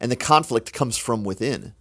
And 0.00 0.10
the 0.10 0.16
conflict 0.16 0.72
comes 0.72 0.98
from 0.98 1.22
within. 1.22 1.74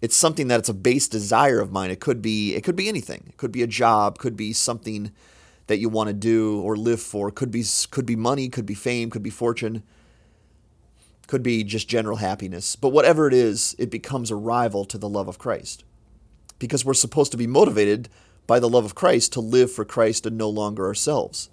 It's 0.00 0.16
something 0.16 0.48
that 0.48 0.60
it's 0.60 0.68
a 0.70 0.74
base 0.74 1.08
desire 1.08 1.60
of 1.60 1.72
mine. 1.72 1.90
It 1.90 2.00
could 2.00 2.22
be 2.22 2.54
it 2.54 2.64
could 2.64 2.76
be 2.76 2.88
anything. 2.88 3.24
It 3.28 3.36
could 3.36 3.52
be 3.52 3.62
a 3.62 3.66
job, 3.66 4.16
could 4.16 4.34
be 4.34 4.54
something 4.54 5.12
that 5.66 5.78
you 5.78 5.90
want 5.90 6.08
to 6.08 6.14
do 6.14 6.60
or 6.62 6.74
live 6.74 7.02
for. 7.02 7.30
Could 7.30 7.50
be 7.50 7.62
could 7.90 8.06
be 8.06 8.16
money, 8.16 8.48
could 8.48 8.64
be 8.64 8.74
fame, 8.74 9.10
could 9.10 9.22
be 9.22 9.30
fortune 9.30 9.82
could 11.30 11.42
be 11.44 11.62
just 11.62 11.88
general 11.88 12.16
happiness. 12.16 12.74
But 12.74 12.88
whatever 12.88 13.28
it 13.28 13.32
is, 13.32 13.76
it 13.78 13.88
becomes 13.88 14.32
a 14.32 14.36
rival 14.36 14.84
to 14.86 14.98
the 14.98 15.08
love 15.08 15.28
of 15.28 15.38
Christ. 15.38 15.84
Because 16.58 16.84
we're 16.84 16.92
supposed 16.92 17.30
to 17.30 17.38
be 17.38 17.46
motivated 17.46 18.08
by 18.46 18.58
the 18.58 18.68
love 18.68 18.84
of 18.84 18.94
Christ 18.94 19.32
to 19.34 19.40
live 19.40 19.70
for 19.70 19.84
Christ 19.84 20.26
and 20.26 20.36
no 20.36 20.48
longer 20.48 20.86
ourselves. 20.86 21.50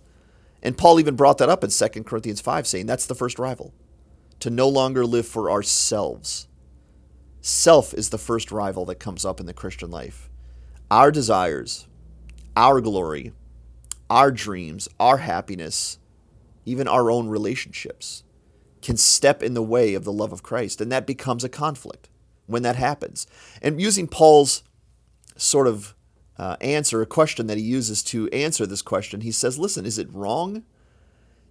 And 0.64 0.78
Paul 0.78 1.00
even 1.00 1.16
brought 1.16 1.38
that 1.38 1.50
up 1.50 1.64
in 1.64 1.70
2 1.70 2.04
Corinthians 2.04 2.42
5, 2.42 2.68
saying 2.68 2.86
that's 2.86 3.06
the 3.06 3.16
first 3.16 3.40
rival 3.40 3.74
to 4.40 4.50
no 4.50 4.68
longer 4.68 5.06
live 5.06 5.28
for 5.28 5.50
ourselves. 5.50 6.48
Self 7.42 7.94
is 7.94 8.10
the 8.10 8.18
first 8.18 8.52
rival 8.52 8.86
that 8.86 9.00
comes 9.00 9.26
up 9.26 9.40
in 9.40 9.46
the 9.46 9.54
Christian 9.54 9.90
life. 9.90 10.30
Our 10.92 11.12
desires, 11.12 11.88
our 12.56 12.82
glory, 12.82 13.34
our 14.10 14.32
dreams, 14.32 14.88
our 15.00 15.18
happiness, 15.18 16.00
even 16.66 16.88
our 16.88 17.10
own 17.10 17.28
relationships 17.28 18.24
can 18.82 18.98
step 18.98 19.42
in 19.42 19.54
the 19.54 19.64
way 19.64 19.94
of 19.94 20.04
the 20.04 20.12
love 20.12 20.32
of 20.32 20.44
Christ. 20.44 20.82
And 20.82 20.92
that 20.92 21.08
becomes 21.08 21.44
a 21.44 21.50
conflict 21.50 22.10
when 22.46 22.64
that 22.64 22.76
happens. 22.76 23.28
And 23.62 23.82
using 23.82 24.08
Paul's 24.08 24.64
sort 25.36 25.68
of 25.68 25.94
uh, 26.40 26.56
answer, 26.62 27.02
a 27.02 27.06
question 27.06 27.48
that 27.48 27.58
he 27.58 27.64
uses 27.64 28.04
to 28.04 28.30
answer 28.30 28.66
this 28.66 28.82
question. 28.82 29.22
He 29.22 29.32
says, 29.32 29.58
Listen, 29.58 29.86
is 29.86 29.98
it 29.98 30.12
wrong 30.14 30.64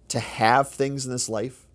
to 0.07 0.19
have 0.19 0.69
things 0.69 1.05
in 1.05 1.11
this 1.11 1.27
life? 1.27 1.67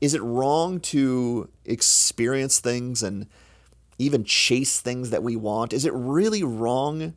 Is 0.00 0.14
it 0.14 0.22
wrong 0.22 0.80
to 0.80 1.48
experience 1.64 2.60
things 2.60 3.02
and 3.02 3.26
even 3.98 4.24
chase 4.24 4.80
things 4.80 5.10
that 5.10 5.22
we 5.22 5.36
want? 5.36 5.72
Is 5.72 5.84
it 5.84 5.92
really 5.92 6.42
wrong 6.42 7.14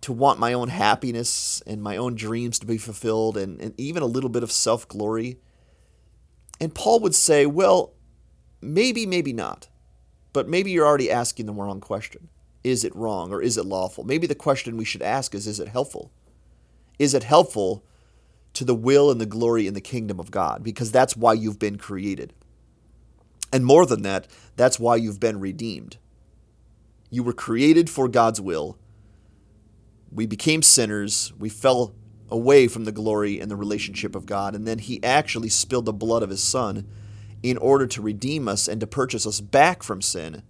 to 0.00 0.12
want 0.12 0.40
my 0.40 0.52
own 0.52 0.68
happiness 0.68 1.62
and 1.66 1.82
my 1.82 1.96
own 1.96 2.14
dreams 2.14 2.58
to 2.60 2.66
be 2.66 2.78
fulfilled 2.78 3.36
and, 3.36 3.60
and 3.60 3.78
even 3.78 4.02
a 4.02 4.06
little 4.06 4.30
bit 4.30 4.42
of 4.42 4.52
self 4.52 4.86
glory? 4.86 5.38
And 6.60 6.74
Paul 6.74 7.00
would 7.00 7.14
say, 7.14 7.46
Well, 7.46 7.94
maybe, 8.60 9.06
maybe 9.06 9.32
not. 9.32 9.68
But 10.32 10.48
maybe 10.48 10.70
you're 10.70 10.86
already 10.86 11.10
asking 11.10 11.46
the 11.46 11.52
wrong 11.52 11.80
question. 11.80 12.28
Is 12.62 12.84
it 12.84 12.94
wrong 12.94 13.32
or 13.32 13.42
is 13.42 13.56
it 13.56 13.64
lawful? 13.64 14.04
Maybe 14.04 14.26
the 14.26 14.34
question 14.34 14.76
we 14.76 14.84
should 14.84 15.02
ask 15.02 15.34
is 15.34 15.46
Is 15.46 15.60
it 15.60 15.68
helpful? 15.68 16.10
Is 16.98 17.14
it 17.14 17.24
helpful 17.24 17.84
to 18.52 18.64
the 18.64 18.74
will 18.74 19.10
and 19.10 19.20
the 19.20 19.26
glory 19.26 19.66
in 19.66 19.74
the 19.74 19.80
kingdom 19.80 20.20
of 20.20 20.30
God? 20.30 20.62
Because 20.62 20.92
that's 20.92 21.16
why 21.16 21.32
you've 21.32 21.58
been 21.58 21.78
created. 21.78 22.34
And 23.52 23.64
more 23.64 23.86
than 23.86 24.02
that, 24.02 24.28
that's 24.56 24.78
why 24.78 24.96
you've 24.96 25.20
been 25.20 25.40
redeemed. 25.40 25.96
You 27.10 27.22
were 27.22 27.32
created 27.32 27.88
for 27.88 28.06
God's 28.06 28.40
will. 28.40 28.78
We 30.12 30.26
became 30.26 30.62
sinners. 30.62 31.32
We 31.38 31.48
fell 31.48 31.94
away 32.28 32.68
from 32.68 32.84
the 32.84 32.92
glory 32.92 33.40
and 33.40 33.50
the 33.50 33.56
relationship 33.56 34.14
of 34.14 34.26
God. 34.26 34.54
And 34.54 34.66
then 34.66 34.78
He 34.78 35.02
actually 35.02 35.48
spilled 35.48 35.86
the 35.86 35.92
blood 35.92 36.22
of 36.22 36.30
His 36.30 36.42
Son 36.42 36.86
in 37.42 37.56
order 37.56 37.86
to 37.86 38.02
redeem 38.02 38.46
us 38.46 38.68
and 38.68 38.80
to 38.80 38.86
purchase 38.86 39.26
us 39.26 39.40
back 39.40 39.82
from 39.82 40.02
sin 40.02 40.42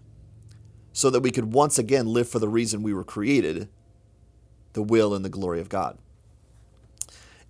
so 0.93 1.11
that 1.11 1.21
we 1.21 1.31
could 1.31 1.53
once 1.53 1.79
again 1.79 2.07
live 2.07 2.29
for 2.29 2.39
the 2.39 2.49
reason 2.49 2.83
we 2.83 2.95
were 2.95 3.05
created 3.05 3.69
the 4.73 4.83
will 4.83 5.15
and 5.15 5.25
the 5.25 5.29
glory 5.29 5.61
of 5.61 5.69
God. 5.69 5.99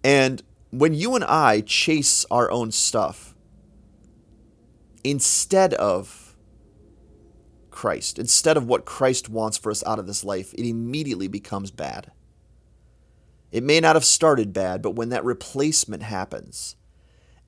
And 0.03 0.43
when 0.71 0.95
you 0.95 1.15
and 1.15 1.25
I 1.25 1.61
chase 1.61 2.25
our 2.31 2.51
own 2.51 2.73
stuff 2.73 3.35
instead 5.05 5.75
of 5.75 6.37
Christ, 7.71 8.19
instead 8.19 8.57
of 8.57 8.67
what 8.67 8.85
Christ 8.85 9.29
wants 9.29 9.59
for 9.59 9.71
us 9.71 9.85
out 9.87 9.99
of 9.99 10.07
this 10.07 10.25
life, 10.25 10.55
it 10.55 10.67
immediately 10.67 11.29
becomes 11.29 11.71
bad. 11.71 12.13
It 13.53 13.65
may 13.65 13.81
not 13.81 13.97
have 13.97 14.05
started 14.05 14.53
bad, 14.53 14.81
but 14.81 14.95
when 14.95 15.09
that 15.09 15.25
replacement 15.25 16.03
happens, 16.03 16.77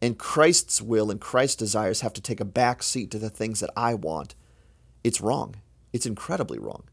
and 0.00 0.18
Christ's 0.18 0.82
will 0.82 1.10
and 1.10 1.20
Christ's 1.20 1.56
desires 1.56 2.00
have 2.00 2.12
to 2.14 2.20
take 2.20 2.40
a 2.40 2.44
back 2.44 2.82
seat 2.82 3.10
to 3.12 3.18
the 3.18 3.30
things 3.30 3.60
that 3.60 3.70
I 3.76 3.94
want, 3.94 4.34
it's 5.04 5.20
wrong. 5.20 5.56
It's 5.92 6.06
incredibly 6.06 6.58
wrong. 6.58 6.84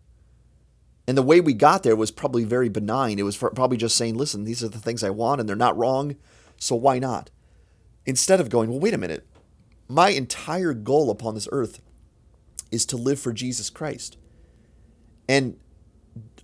And 1.07 1.17
the 1.17 1.23
way 1.23 1.41
we 1.41 1.53
got 1.53 1.83
there 1.83 1.95
was 1.95 2.11
probably 2.11 2.43
very 2.43 2.69
benign. 2.69 3.17
It 3.17 3.23
was 3.23 3.37
probably 3.37 3.77
just 3.77 3.97
saying, 3.97 4.15
listen, 4.15 4.43
these 4.43 4.63
are 4.63 4.67
the 4.67 4.77
things 4.77 5.03
I 5.03 5.09
want 5.09 5.39
and 5.39 5.49
they're 5.49 5.55
not 5.55 5.77
wrong, 5.77 6.15
so 6.57 6.75
why 6.75 6.99
not? 6.99 7.31
Instead 8.05 8.39
of 8.39 8.49
going, 8.49 8.69
well, 8.69 8.79
wait 8.79 8.93
a 8.93 8.97
minute. 8.97 9.25
My 9.87 10.09
entire 10.09 10.73
goal 10.73 11.09
upon 11.09 11.33
this 11.33 11.47
earth 11.51 11.81
is 12.69 12.85
to 12.87 12.97
live 12.97 13.19
for 13.19 13.33
Jesus 13.33 13.71
Christ. 13.71 14.17
And 15.27 15.57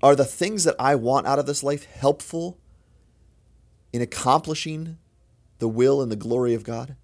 are 0.02 0.16
the 0.16 0.26
things 0.26 0.64
that 0.64 0.76
I 0.80 0.96
want 0.96 1.28
out 1.28 1.40
of 1.40 1.46
this 1.46 1.64
life 1.64 1.86
helpful 1.86 2.58
in 3.94 4.02
accomplishing 4.02 4.98
the 5.60 5.68
will 5.68 6.02
and 6.02 6.12
the 6.12 6.16
glory 6.16 6.54
of 6.56 6.64
God? 6.64 6.96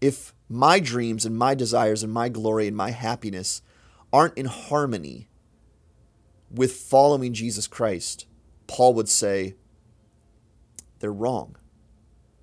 If 0.00 0.34
my 0.48 0.78
dreams 0.78 1.24
and 1.24 1.38
my 1.38 1.54
desires 1.54 2.02
and 2.02 2.12
my 2.12 2.28
glory 2.28 2.68
and 2.68 2.76
my 2.76 2.90
happiness 2.90 3.62
aren't 4.16 4.38
in 4.38 4.46
harmony 4.46 5.28
with 6.50 6.72
following 6.72 7.34
Jesus 7.34 7.66
Christ, 7.66 8.24
Paul 8.66 8.94
would 8.94 9.10
say 9.10 9.56
they're 11.00 11.12
wrong. 11.12 11.56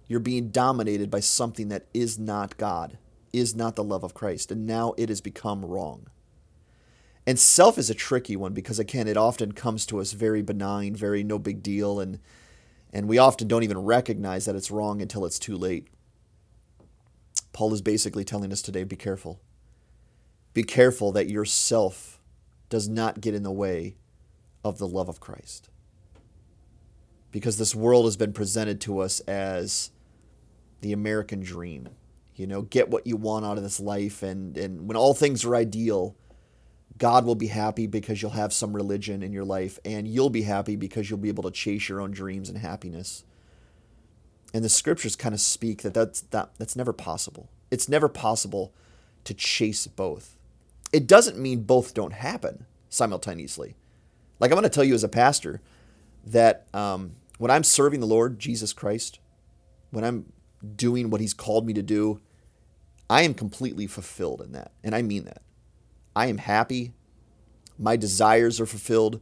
You're 0.08 0.20
being 0.20 0.50
dominated 0.50 1.10
by 1.10 1.22
something 1.22 1.70
that 1.70 1.88
is 1.92 2.20
not 2.20 2.58
God, 2.58 3.00
is 3.34 3.56
not 3.56 3.76
the 3.76 3.84
love 3.84 4.04
of 4.04 4.14
Christ, 4.14 4.52
and 4.52 4.68
now 4.68 4.94
it 5.00 5.10
has 5.10 5.20
become 5.20 5.66
wrong. 5.66 6.06
And 7.26 7.40
self 7.40 7.80
is 7.80 7.90
a 7.90 7.96
tricky 7.96 8.36
one 8.36 8.54
because 8.54 8.78
again, 8.78 9.08
it 9.08 9.18
often 9.18 9.54
comes 9.54 9.88
to 9.88 10.00
us 10.00 10.12
very 10.12 10.44
benign, 10.44 10.96
very 10.96 11.24
no 11.24 11.40
big 11.40 11.64
deal, 11.64 12.00
and 12.00 12.20
and 12.94 13.08
we 13.08 13.18
often 13.18 13.48
don't 13.48 13.64
even 13.64 13.80
recognize 13.80 14.46
that 14.46 14.56
it's 14.56 14.70
wrong 14.70 15.02
until 15.02 15.26
it's 15.26 15.40
too 15.40 15.58
late. 15.58 15.88
Paul 17.52 17.74
is 17.74 17.82
basically 17.82 18.24
telling 18.24 18.52
us 18.52 18.62
today 18.62 18.84
be 18.84 18.96
careful. 18.96 19.40
Be 20.54 20.64
careful 20.64 21.12
that 21.14 21.30
yourself 21.30 22.20
does 22.70 22.88
not 22.88 23.22
get 23.22 23.34
in 23.34 23.44
the 23.44 23.52
way 23.52 23.96
of 24.64 24.78
the 24.78 24.88
love 24.88 25.10
of 25.10 25.20
Christ. 25.20 25.70
Because 27.32 27.58
this 27.58 27.74
world 27.76 28.06
has 28.06 28.18
been 28.18 28.34
presented 28.34 28.80
to 28.82 29.00
us 29.00 29.20
as 29.22 29.92
the 30.82 30.94
American 30.94 31.42
dream. 31.42 31.90
You 32.36 32.48
know, 32.48 32.62
get 32.62 32.90
what 32.90 33.08
you 33.08 33.16
want 33.16 33.46
out 33.46 33.58
of 33.58 33.64
this 33.64 33.80
life, 33.80 34.24
and, 34.24 34.58
and 34.58 34.88
when 34.88 34.98
all 34.98 35.14
things 35.14 35.46
are 35.46 35.56
ideal, 35.56 36.16
God 36.98 37.26
will 37.26 37.36
be 37.36 37.48
happy 37.48 37.88
because 37.88 38.22
you'll 38.22 38.32
have 38.32 38.54
some 38.54 38.76
religion 38.76 39.24
in 39.24 39.34
your 39.34 39.46
life, 39.46 39.80
and 39.86 40.08
you'll 40.08 40.30
be 40.30 40.44
happy 40.44 40.76
because 40.76 41.10
you'll 41.10 41.20
be 41.20 41.30
able 41.30 41.44
to 41.44 41.52
chase 41.52 41.90
your 41.90 42.02
own 42.02 42.12
dreams 42.12 42.50
and 42.50 42.58
happiness. 42.58 43.24
And 44.54 44.64
the 44.64 44.70
scriptures 44.70 45.16
kind 45.16 45.34
of 45.34 45.42
speak 45.42 45.82
that 45.82 45.94
that's, 45.94 46.22
that, 46.22 46.52
that's 46.58 46.76
never 46.76 46.94
possible. 46.94 47.50
It's 47.72 47.90
never 47.90 48.08
possible 48.08 48.74
to 49.24 49.34
chase 49.34 49.88
both. 49.88 50.36
It 50.94 51.08
doesn't 51.08 51.38
mean 51.38 51.64
both 51.64 51.94
don't 51.94 52.14
happen 52.14 52.66
simultaneously. 52.90 53.76
Like 54.40 54.52
I'm 54.52 54.56
going 54.56 54.64
to 54.64 54.70
tell 54.70 54.84
you 54.84 54.94
as 54.94 55.04
a 55.04 55.10
pastor 55.10 55.60
that 56.26 56.68
um, 56.74 57.16
when 57.40 57.52
I'm 57.52 57.64
serving 57.64 58.00
the 58.00 58.06
Lord 58.06 58.40
Jesus 58.40 58.72
Christ, 58.72 59.20
when 59.90 60.06
I'm 60.06 60.32
doing 60.76 61.10
what 61.10 61.20
He's 61.20 61.34
called 61.34 61.66
me 61.66 61.74
to 61.74 61.82
do, 61.82 62.22
I 63.10 63.24
am 63.24 63.34
completely 63.34 63.88
fulfilled 63.88 64.42
in 64.42 64.54
that. 64.54 64.72
And 64.84 64.96
I 64.96 65.02
mean 65.02 65.26
that. 65.26 65.42
I 66.16 66.28
am 66.28 66.38
happy. 66.38 66.94
My 67.78 67.96
desires 67.96 68.62
are 68.62 68.66
fulfilled. 68.66 69.20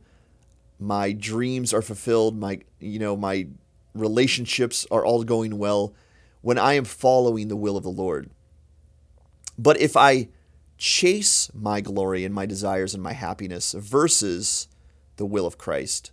My 0.78 1.14
dreams 1.14 1.74
are 1.74 1.82
fulfilled. 1.82 2.38
My, 2.38 2.60
you 2.80 3.00
know, 3.00 3.16
my 3.16 3.48
relationships 3.94 4.86
are 4.92 5.06
all 5.06 5.24
going 5.24 5.58
well 5.58 5.94
when 6.42 6.58
I 6.58 6.74
am 6.74 6.86
following 6.86 7.48
the 7.48 7.56
will 7.56 7.78
of 7.78 7.84
the 7.84 7.90
Lord. 7.90 8.30
But 9.58 9.80
if 9.80 9.96
I 9.96 10.30
chase 10.82 11.52
my 11.54 11.80
glory 11.80 12.26
and 12.26 12.34
my 12.34 12.48
desires 12.48 12.96
and 12.96 13.04
my 13.04 13.14
happiness 13.14 13.74
versus 13.74 14.68
the 15.18 15.28
will 15.28 15.46
of 15.46 15.60
Christ, 15.60 16.12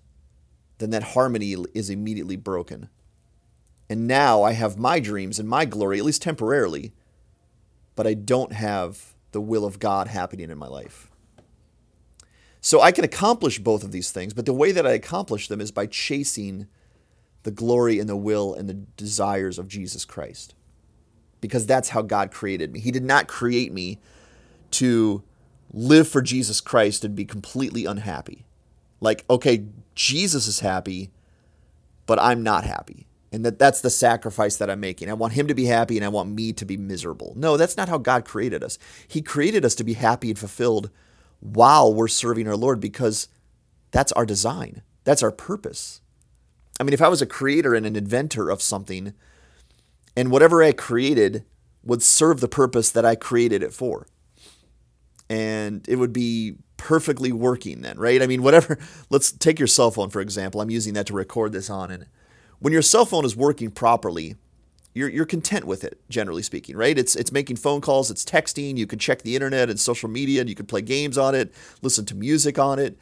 then 0.76 0.90
that 0.90 1.14
harmony 1.14 1.56
is 1.72 1.88
immediately 1.88 2.36
broken. 2.36 2.90
And 3.88 4.06
now 4.06 4.42
I 4.42 4.52
have 4.52 4.76
my 4.76 5.00
dreams 5.00 5.38
and 5.38 5.48
my 5.48 5.64
glory, 5.64 5.98
at 5.98 6.04
least 6.04 6.20
temporarily, 6.20 6.92
but 7.96 8.06
I 8.06 8.12
don't 8.12 8.52
have 8.52 9.14
the 9.32 9.40
will 9.40 9.64
of 9.64 9.78
God 9.78 10.06
happening 10.06 10.50
in 10.50 10.58
my 10.58 10.66
life. 10.68 11.10
So 12.60 12.82
I 12.82 12.92
can 12.92 13.04
accomplish 13.04 13.58
both 13.58 13.82
of 13.82 13.90
these 13.90 14.12
things, 14.12 14.34
but 14.34 14.44
the 14.44 14.52
way 14.52 14.70
that 14.72 14.86
I 14.86 14.92
accomplish 14.92 15.48
them 15.48 15.62
is 15.62 15.70
by 15.70 15.86
chasing 15.86 16.66
the 17.44 17.50
glory 17.50 17.98
and 17.98 18.08
the 18.08 18.16
will 18.16 18.52
and 18.52 18.68
the 18.68 18.74
desires 18.74 19.58
of 19.58 19.66
Jesus 19.66 20.04
Christ. 20.04 20.54
Because 21.40 21.64
that's 21.64 21.88
how 21.90 22.02
God 22.02 22.30
created 22.30 22.70
me. 22.70 22.80
He 22.80 22.90
did 22.90 23.04
not 23.04 23.28
create 23.28 23.72
me 23.72 23.98
to 24.72 25.22
live 25.72 26.08
for 26.08 26.22
Jesus 26.22 26.60
Christ 26.60 27.04
and 27.04 27.14
be 27.14 27.24
completely 27.24 27.84
unhappy. 27.84 28.44
Like, 29.00 29.24
okay, 29.28 29.66
Jesus 29.94 30.46
is 30.46 30.60
happy, 30.60 31.10
but 32.06 32.18
I'm 32.20 32.42
not 32.42 32.64
happy 32.64 33.08
and 33.32 33.44
that 33.44 33.58
that's 33.58 33.80
the 33.80 33.90
sacrifice 33.90 34.56
that 34.56 34.70
I'm 34.70 34.80
making. 34.80 35.10
I 35.10 35.14
want 35.14 35.34
him 35.34 35.46
to 35.48 35.54
be 35.54 35.66
happy 35.66 35.96
and 35.96 36.04
I 36.04 36.08
want 36.08 36.30
me 36.30 36.52
to 36.54 36.64
be 36.64 36.76
miserable. 36.76 37.34
No, 37.36 37.56
that's 37.56 37.76
not 37.76 37.88
how 37.88 37.98
God 37.98 38.24
created 38.24 38.64
us. 38.64 38.78
He 39.06 39.20
created 39.20 39.64
us 39.64 39.74
to 39.76 39.84
be 39.84 39.94
happy 39.94 40.30
and 40.30 40.38
fulfilled 40.38 40.90
while 41.40 41.92
we're 41.92 42.08
serving 42.08 42.48
our 42.48 42.56
Lord 42.56 42.80
because 42.80 43.28
that's 43.90 44.12
our 44.12 44.26
design. 44.26 44.82
That's 45.04 45.22
our 45.22 45.30
purpose. 45.30 46.00
I 46.80 46.84
mean, 46.84 46.92
if 46.92 47.02
I 47.02 47.08
was 47.08 47.22
a 47.22 47.26
creator 47.26 47.74
and 47.74 47.84
an 47.84 47.96
inventor 47.96 48.50
of 48.50 48.62
something 48.62 49.12
and 50.16 50.30
whatever 50.30 50.62
I 50.62 50.72
created 50.72 51.44
would 51.84 52.02
serve 52.02 52.40
the 52.40 52.48
purpose 52.48 52.90
that 52.90 53.04
I 53.04 53.14
created 53.14 53.62
it 53.62 53.72
for. 53.72 54.06
And 55.30 55.86
it 55.88 55.96
would 55.96 56.12
be 56.12 56.56
perfectly 56.76 57.32
working 57.32 57.82
then, 57.82 57.98
right? 57.98 58.22
I 58.22 58.26
mean, 58.26 58.42
whatever, 58.42 58.78
let's 59.10 59.30
take 59.30 59.58
your 59.58 59.66
cell 59.66 59.90
phone, 59.90 60.10
for 60.10 60.20
example. 60.20 60.60
I'm 60.60 60.70
using 60.70 60.94
that 60.94 61.06
to 61.06 61.12
record 61.12 61.52
this 61.52 61.68
on. 61.68 61.90
And 61.90 62.06
when 62.60 62.72
your 62.72 62.82
cell 62.82 63.04
phone 63.04 63.24
is 63.24 63.36
working 63.36 63.70
properly, 63.70 64.36
you're, 64.94 65.08
you're 65.08 65.26
content 65.26 65.64
with 65.64 65.84
it, 65.84 66.00
generally 66.08 66.42
speaking, 66.42 66.76
right? 66.76 66.98
It's, 66.98 67.14
it's 67.14 67.30
making 67.30 67.56
phone 67.56 67.80
calls, 67.80 68.10
it's 68.10 68.24
texting, 68.24 68.76
you 68.76 68.86
can 68.86 68.98
check 68.98 69.22
the 69.22 69.34
internet 69.34 69.68
and 69.70 69.78
social 69.78 70.08
media, 70.08 70.40
and 70.40 70.48
you 70.48 70.56
can 70.56 70.66
play 70.66 70.82
games 70.82 71.18
on 71.18 71.34
it, 71.34 71.52
listen 71.82 72.04
to 72.06 72.14
music 72.14 72.58
on 72.58 72.78
it, 72.78 72.98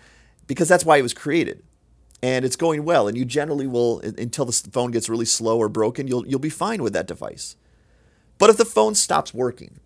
because 0.47 0.69
that's 0.69 0.85
why 0.85 0.97
it 0.99 1.03
was 1.03 1.15
created. 1.15 1.63
And 2.23 2.45
it's 2.45 2.57
going 2.57 2.85
well, 2.85 3.09
and 3.09 3.17
you 3.17 3.25
generally 3.25 3.67
will, 3.67 4.01
until 4.01 4.45
the 4.45 4.53
phone 4.73 4.91
gets 4.91 5.09
really 5.09 5.25
slow 5.25 5.59
or 5.59 5.69
broken, 5.69 6.09
you'll, 6.09 6.27
you'll 6.27 6.41
be 6.41 6.51
fine 6.51 6.83
with 6.83 6.93
that 6.95 7.07
device. 7.07 7.57
But 8.39 8.51
if 8.51 8.57
the 8.57 8.65
phone 8.65 8.95
stops 8.95 9.33
working, 9.33 9.81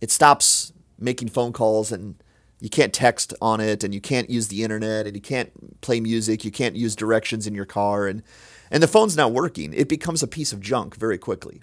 it 0.00 0.10
stops 0.10 0.72
making 0.98 1.28
phone 1.28 1.52
calls 1.52 1.92
and 1.92 2.16
You 2.60 2.68
can't 2.68 2.92
text 2.92 3.34
on 3.40 3.60
it, 3.60 3.84
and 3.84 3.94
you 3.94 4.00
can't 4.00 4.28
use 4.30 4.48
the 4.48 4.64
internet, 4.64 5.06
and 5.06 5.14
you 5.14 5.22
can't 5.22 5.80
play 5.80 6.00
music. 6.00 6.44
You 6.44 6.50
can't 6.50 6.74
use 6.74 6.96
directions 6.96 7.46
in 7.46 7.54
your 7.54 7.64
car, 7.64 8.06
and 8.08 8.22
and 8.70 8.82
the 8.82 8.88
phone's 8.88 9.16
not 9.16 9.32
working. 9.32 9.72
It 9.72 9.88
becomes 9.88 10.22
a 10.22 10.26
piece 10.26 10.52
of 10.52 10.60
junk 10.60 10.96
very 10.96 11.18
quickly, 11.18 11.62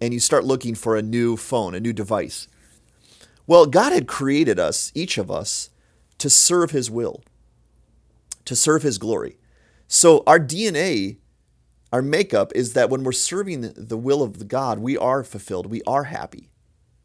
and 0.00 0.12
you 0.12 0.20
start 0.20 0.44
looking 0.44 0.74
for 0.74 0.96
a 0.96 1.02
new 1.02 1.36
phone, 1.36 1.74
a 1.74 1.80
new 1.80 1.92
device. 1.94 2.46
Well, 3.46 3.64
God 3.64 3.92
had 3.92 4.06
created 4.06 4.58
us, 4.60 4.92
each 4.94 5.16
of 5.16 5.30
us, 5.30 5.70
to 6.18 6.28
serve 6.28 6.72
His 6.72 6.90
will, 6.90 7.22
to 8.44 8.54
serve 8.54 8.82
His 8.82 8.98
glory. 8.98 9.38
So 9.88 10.22
our 10.26 10.38
DNA, 10.38 11.16
our 11.90 12.02
makeup 12.02 12.52
is 12.54 12.74
that 12.74 12.90
when 12.90 13.02
we're 13.02 13.12
serving 13.12 13.72
the 13.74 13.96
will 13.96 14.22
of 14.22 14.46
God, 14.46 14.78
we 14.78 14.98
are 14.98 15.24
fulfilled, 15.24 15.66
we 15.66 15.80
are 15.86 16.04
happy, 16.04 16.50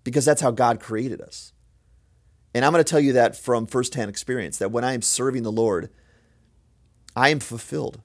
because 0.04 0.26
that's 0.26 0.42
how 0.42 0.52
God 0.52 0.80
created 0.80 1.22
us. 1.22 1.54
And 2.54 2.64
I'm 2.64 2.72
going 2.72 2.84
to 2.84 2.90
tell 2.90 3.00
you 3.00 3.14
that 3.14 3.36
from 3.36 3.66
firsthand 3.66 4.10
experience 4.10 4.58
that 4.58 4.72
when 4.72 4.84
I 4.84 4.94
am 4.94 5.02
serving 5.02 5.44
the 5.44 5.52
Lord, 5.52 5.90
I 7.16 7.30
am 7.30 7.40
fulfilled. 7.40 8.02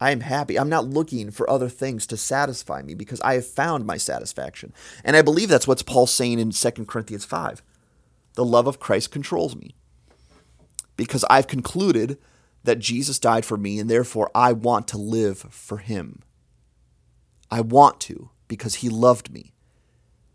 I 0.00 0.12
am 0.12 0.20
happy. 0.20 0.58
I'm 0.58 0.70
not 0.70 0.86
looking 0.86 1.30
for 1.30 1.48
other 1.50 1.68
things 1.68 2.06
to 2.06 2.16
satisfy 2.16 2.80
me 2.80 2.94
because 2.94 3.20
I 3.20 3.34
have 3.34 3.46
found 3.46 3.84
my 3.84 3.98
satisfaction. 3.98 4.72
And 5.04 5.14
I 5.14 5.22
believe 5.22 5.50
that's 5.50 5.68
what 5.68 5.84
Paul's 5.84 6.12
saying 6.12 6.38
in 6.38 6.52
2 6.52 6.70
Corinthians 6.86 7.26
5. 7.26 7.62
The 8.34 8.44
love 8.44 8.66
of 8.66 8.80
Christ 8.80 9.10
controls 9.10 9.54
me 9.54 9.74
because 10.96 11.24
I've 11.28 11.46
concluded 11.46 12.16
that 12.64 12.78
Jesus 12.78 13.18
died 13.18 13.44
for 13.44 13.58
me 13.58 13.78
and 13.78 13.90
therefore 13.90 14.30
I 14.34 14.52
want 14.52 14.88
to 14.88 14.98
live 14.98 15.38
for 15.38 15.78
him. 15.78 16.22
I 17.50 17.60
want 17.60 18.00
to 18.00 18.30
because 18.48 18.76
he 18.76 18.88
loved 18.88 19.30
me 19.32 19.52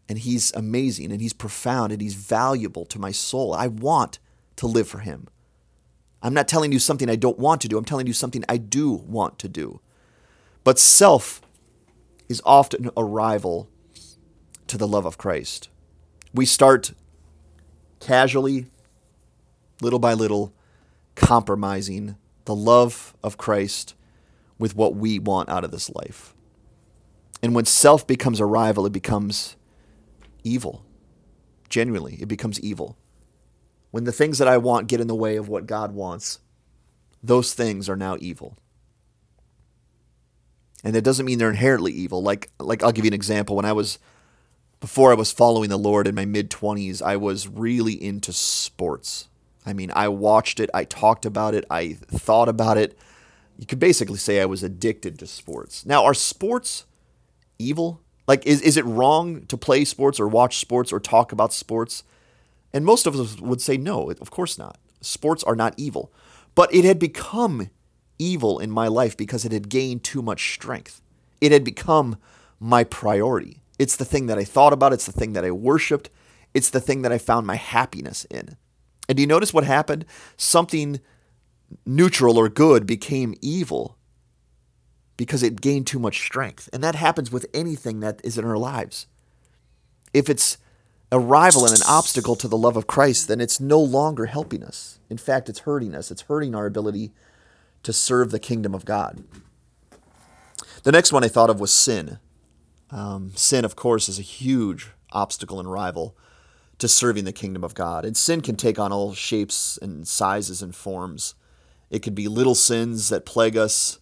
and 0.08 0.20
he's 0.20 0.54
amazing 0.54 1.12
and 1.12 1.22
he's 1.22 1.34
profound 1.34 1.92
and 1.92 2.02
he's 2.02 2.14
valuable 2.14 2.86
to 2.86 3.00
my 3.00 3.12
soul. 3.12 3.54
I 3.54 3.68
want 3.68 4.20
to 4.58 4.68
live 4.68 4.88
for 4.88 5.00
him. 5.00 5.28
I'm 6.22 6.34
not 6.34 6.48
telling 6.48 6.72
you 6.72 6.80
something 6.80 7.10
I 7.10 7.16
don't 7.16 7.40
want 7.40 7.62
to 7.62 7.68
do, 7.68 7.78
I'm 7.78 7.86
telling 7.86 8.08
you 8.08 8.14
something 8.14 8.44
I 8.50 8.58
do 8.58 8.92
want 8.92 9.40
to 9.40 9.48
do. 9.48 9.80
But 10.64 10.80
self 10.80 11.42
is 12.28 12.42
often 12.46 12.90
a 12.98 13.04
rival 13.04 13.70
to 14.68 14.78
the 14.78 14.88
love 14.88 15.06
of 15.06 15.18
Christ. 15.18 15.70
We 16.34 16.46
start 16.46 16.94
casually, 18.00 18.68
little 19.82 20.00
by 20.00 20.14
little, 20.14 20.54
compromising 21.14 22.18
the 22.46 22.56
love 22.56 23.16
of 23.24 23.38
Christ 23.38 23.96
with 24.58 24.76
what 24.76 24.96
we 24.96 25.20
want 25.20 25.50
out 25.50 25.64
of 25.64 25.72
this 25.72 25.90
life. 25.90 26.34
And 27.44 27.54
when 27.54 27.66
self 27.66 28.08
becomes 28.08 28.40
a 28.40 28.46
rival, 28.46 28.86
it 28.86 28.94
becomes 28.94 29.56
evil. 30.46 30.86
Genuinely, 31.68 32.18
it 32.22 32.28
becomes 32.28 32.60
evil. 32.62 32.98
When 33.92 34.04
the 34.04 34.12
things 34.12 34.38
that 34.38 34.48
I 34.48 34.58
want 34.58 34.88
get 34.88 35.02
in 35.02 35.08
the 35.08 35.16
way 35.16 35.36
of 35.36 35.50
what 35.50 35.68
God 35.68 35.94
wants, 35.94 36.40
those 37.24 37.54
things 37.54 37.90
are 37.90 37.96
now 37.96 38.18
evil. 38.20 38.58
And 40.84 40.96
it 40.96 41.04
doesn't 41.04 41.26
mean 41.26 41.40
they're 41.40 41.50
inherently 41.50 41.92
evil. 41.92 42.22
Like 42.22 42.52
like 42.60 42.84
I'll 42.84 42.92
give 42.92 43.06
you 43.06 43.10
an 43.10 43.16
example. 43.16 43.56
When 43.56 43.66
I 43.66 43.74
was 43.74 43.98
before 44.80 45.12
I 45.12 45.16
was 45.16 45.32
following 45.32 45.70
the 45.70 45.78
Lord 45.78 46.08
in 46.08 46.14
my 46.14 46.26
mid 46.26 46.52
20s, 46.52 47.02
I 47.02 47.18
was 47.18 47.48
really 47.48 47.94
into 47.94 48.32
sports. 48.32 49.28
I 49.66 49.74
mean, 49.74 49.92
I 49.96 50.10
watched 50.10 50.60
it, 50.60 50.70
I 50.74 50.84
talked 50.84 51.26
about 51.26 51.56
it, 51.56 51.66
I 51.72 51.94
thought 51.94 52.48
about 52.48 52.78
it. 52.78 52.98
You 53.58 53.66
could 53.66 53.80
basically 53.80 54.18
say 54.18 54.40
I 54.40 54.46
was 54.46 54.62
addicted 54.62 55.18
to 55.20 55.28
sports. 55.28 55.86
Now, 55.86 56.04
are 56.04 56.14
sports 56.14 56.86
evil? 57.58 58.02
Like, 58.28 58.46
is, 58.46 58.62
is 58.62 58.78
it 58.78 58.86
wrong 58.86 59.46
to 59.46 59.58
play 59.58 59.86
sports 59.86 60.20
or 60.20 60.28
watch 60.28 60.58
sports 60.58 60.92
or 60.92 61.00
talk 61.00 61.32
about 61.32 61.54
sports? 61.54 62.04
And 62.74 62.86
most 62.86 63.06
of 63.06 63.16
us 63.16 63.40
would 63.40 63.62
say 63.62 63.78
no, 63.78 64.10
of 64.10 64.32
course 64.32 64.58
not. 64.58 64.78
Sports 65.02 65.44
are 65.44 65.56
not 65.56 65.76
evil. 65.78 66.12
But 66.56 66.74
it 66.74 66.86
had 66.86 67.00
become 67.00 67.70
evil 68.18 68.60
in 68.60 68.72
my 68.72 68.88
life 68.88 69.16
because 69.16 69.46
it 69.46 69.52
had 69.52 69.70
gained 69.70 70.04
too 70.04 70.22
much 70.22 70.54
strength. 70.54 71.02
It 71.42 71.52
had 71.52 71.64
become 71.64 72.18
my 72.60 72.84
priority. 72.84 73.62
It's 73.78 73.96
the 73.96 74.06
thing 74.06 74.28
that 74.28 74.40
I 74.40 74.44
thought 74.44 74.74
about, 74.74 74.94
it's 74.94 75.06
the 75.06 75.12
thing 75.12 75.34
that 75.34 75.46
I 75.46 75.52
worshiped, 75.52 76.10
it's 76.54 76.70
the 76.70 76.80
thing 76.80 77.02
that 77.02 77.12
I 77.12 77.18
found 77.18 77.46
my 77.46 77.56
happiness 77.56 78.26
in. 78.26 78.56
And 79.08 79.18
do 79.18 79.22
you 79.22 79.28
notice 79.28 79.54
what 79.54 79.66
happened? 79.66 80.06
Something 80.38 81.02
neutral 81.86 82.38
or 82.38 82.50
good 82.50 82.86
became 82.86 83.36
evil 83.42 83.98
because 85.18 85.44
it 85.44 85.62
gained 85.62 85.88
too 85.88 86.00
much 86.00 86.20
strength. 86.20 86.70
And 86.74 86.84
that 86.84 86.96
happens 86.96 87.32
with 87.32 87.46
anything 87.54 88.00
that 88.02 88.22
is 88.24 88.38
in 88.38 88.46
our 88.46 88.58
lives. 88.58 89.08
If 90.14 90.30
it's 90.30 90.58
a 91.12 91.20
rival 91.20 91.66
and 91.66 91.74
an 91.74 91.86
obstacle 91.88 92.36
to 92.36 92.48
the 92.48 92.58
love 92.58 92.76
of 92.76 92.88
Christ, 92.88 93.28
then 93.28 93.40
it's 93.40 93.60
no 93.60 93.80
longer 93.80 94.26
helping 94.26 94.64
us. 94.64 95.00
In 95.10 95.18
fact, 95.18 95.50
it's 95.50 95.60
hurting 95.60 95.96
us, 95.96 96.12
it's 96.12 96.24
hurting 96.24 96.56
our 96.56 96.66
ability 96.66 97.12
to 97.84 97.94
serve 97.94 98.32
the 98.32 98.40
kingdom 98.40 98.74
of 98.74 98.86
God. 98.86 99.24
The 100.84 100.92
next 100.92 101.12
one 101.12 101.24
I 101.24 101.28
thought 101.28 101.50
of 101.50 101.60
was 101.60 101.72
sin. 101.72 102.20
Um, 102.92 103.32
sin, 103.36 103.66
of 103.66 103.76
course, 103.76 104.10
is 104.10 104.20
a 104.20 104.24
huge 104.24 104.90
obstacle 105.12 105.60
and 105.60 105.72
rival 105.72 106.16
to 106.80 106.88
serving 106.88 107.26
the 107.26 107.32
kingdom 107.32 107.64
of 107.64 107.74
God. 107.74 108.06
And 108.06 108.18
sin 108.18 108.42
can 108.42 108.56
take 108.56 108.78
on 108.78 108.92
all 108.92 109.14
shapes 109.14 109.80
and 109.82 110.08
sizes 110.08 110.62
and 110.62 110.76
forms. 110.76 111.36
It 111.90 112.00
could 112.00 112.16
be 112.16 112.28
little 112.28 112.56
sins 112.56 113.10
that 113.10 113.26
plague 113.26 113.58
us 113.58 114.00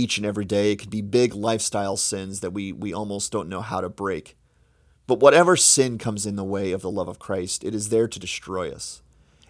each 0.00 0.16
and 0.16 0.26
every 0.26 0.44
day. 0.44 0.72
It 0.72 0.78
could 0.78 0.90
be 0.90 1.02
big 1.02 1.34
lifestyle 1.34 1.96
sins 1.96 2.40
that 2.40 2.52
we, 2.52 2.72
we 2.72 2.92
almost 2.92 3.30
don't 3.30 3.48
know 3.48 3.60
how 3.60 3.80
to 3.80 3.88
break. 3.88 4.36
But 5.06 5.20
whatever 5.20 5.56
sin 5.56 5.98
comes 5.98 6.26
in 6.26 6.36
the 6.36 6.44
way 6.44 6.72
of 6.72 6.82
the 6.82 6.90
love 6.90 7.08
of 7.08 7.18
Christ, 7.18 7.64
it 7.64 7.74
is 7.74 7.88
there 7.88 8.08
to 8.08 8.18
destroy 8.18 8.70
us. 8.72 9.02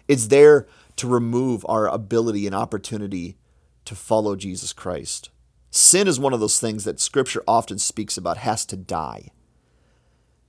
It's 0.07 0.27
there 0.27 0.67
to 0.97 1.07
remove 1.07 1.65
our 1.69 1.87
ability 1.87 2.45
and 2.45 2.55
opportunity 2.55 3.37
to 3.85 3.95
follow 3.95 4.35
Jesus 4.35 4.73
Christ. 4.73 5.29
Sin 5.69 6.07
is 6.07 6.19
one 6.19 6.33
of 6.33 6.39
those 6.39 6.59
things 6.59 6.83
that 6.83 6.99
Scripture 6.99 7.43
often 7.47 7.77
speaks 7.77 8.17
about 8.17 8.37
has 8.37 8.65
to 8.65 8.75
die 8.75 9.29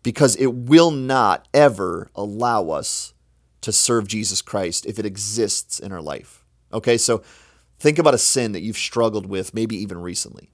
because 0.03 0.35
it 0.37 0.55
will 0.55 0.91
not 0.91 1.47
ever 1.55 2.11
allow 2.15 2.71
us 2.71 3.15
to 3.61 3.71
serve 3.71 4.09
Jesus 4.09 4.43
Christ 4.43 4.85
if 4.85 4.99
it 4.99 5.07
exists 5.07 5.79
in 5.79 5.93
our 5.93 6.03
life. 6.03 6.45
Okay, 6.73 6.99
so 6.99 7.23
think 7.83 7.99
about 7.99 8.15
a 8.15 8.19
sin 8.19 8.53
that 8.53 8.63
you've 8.63 8.79
struggled 8.79 9.27
with, 9.27 9.53
maybe 9.53 9.77
even 9.77 9.99
recently. 9.99 10.51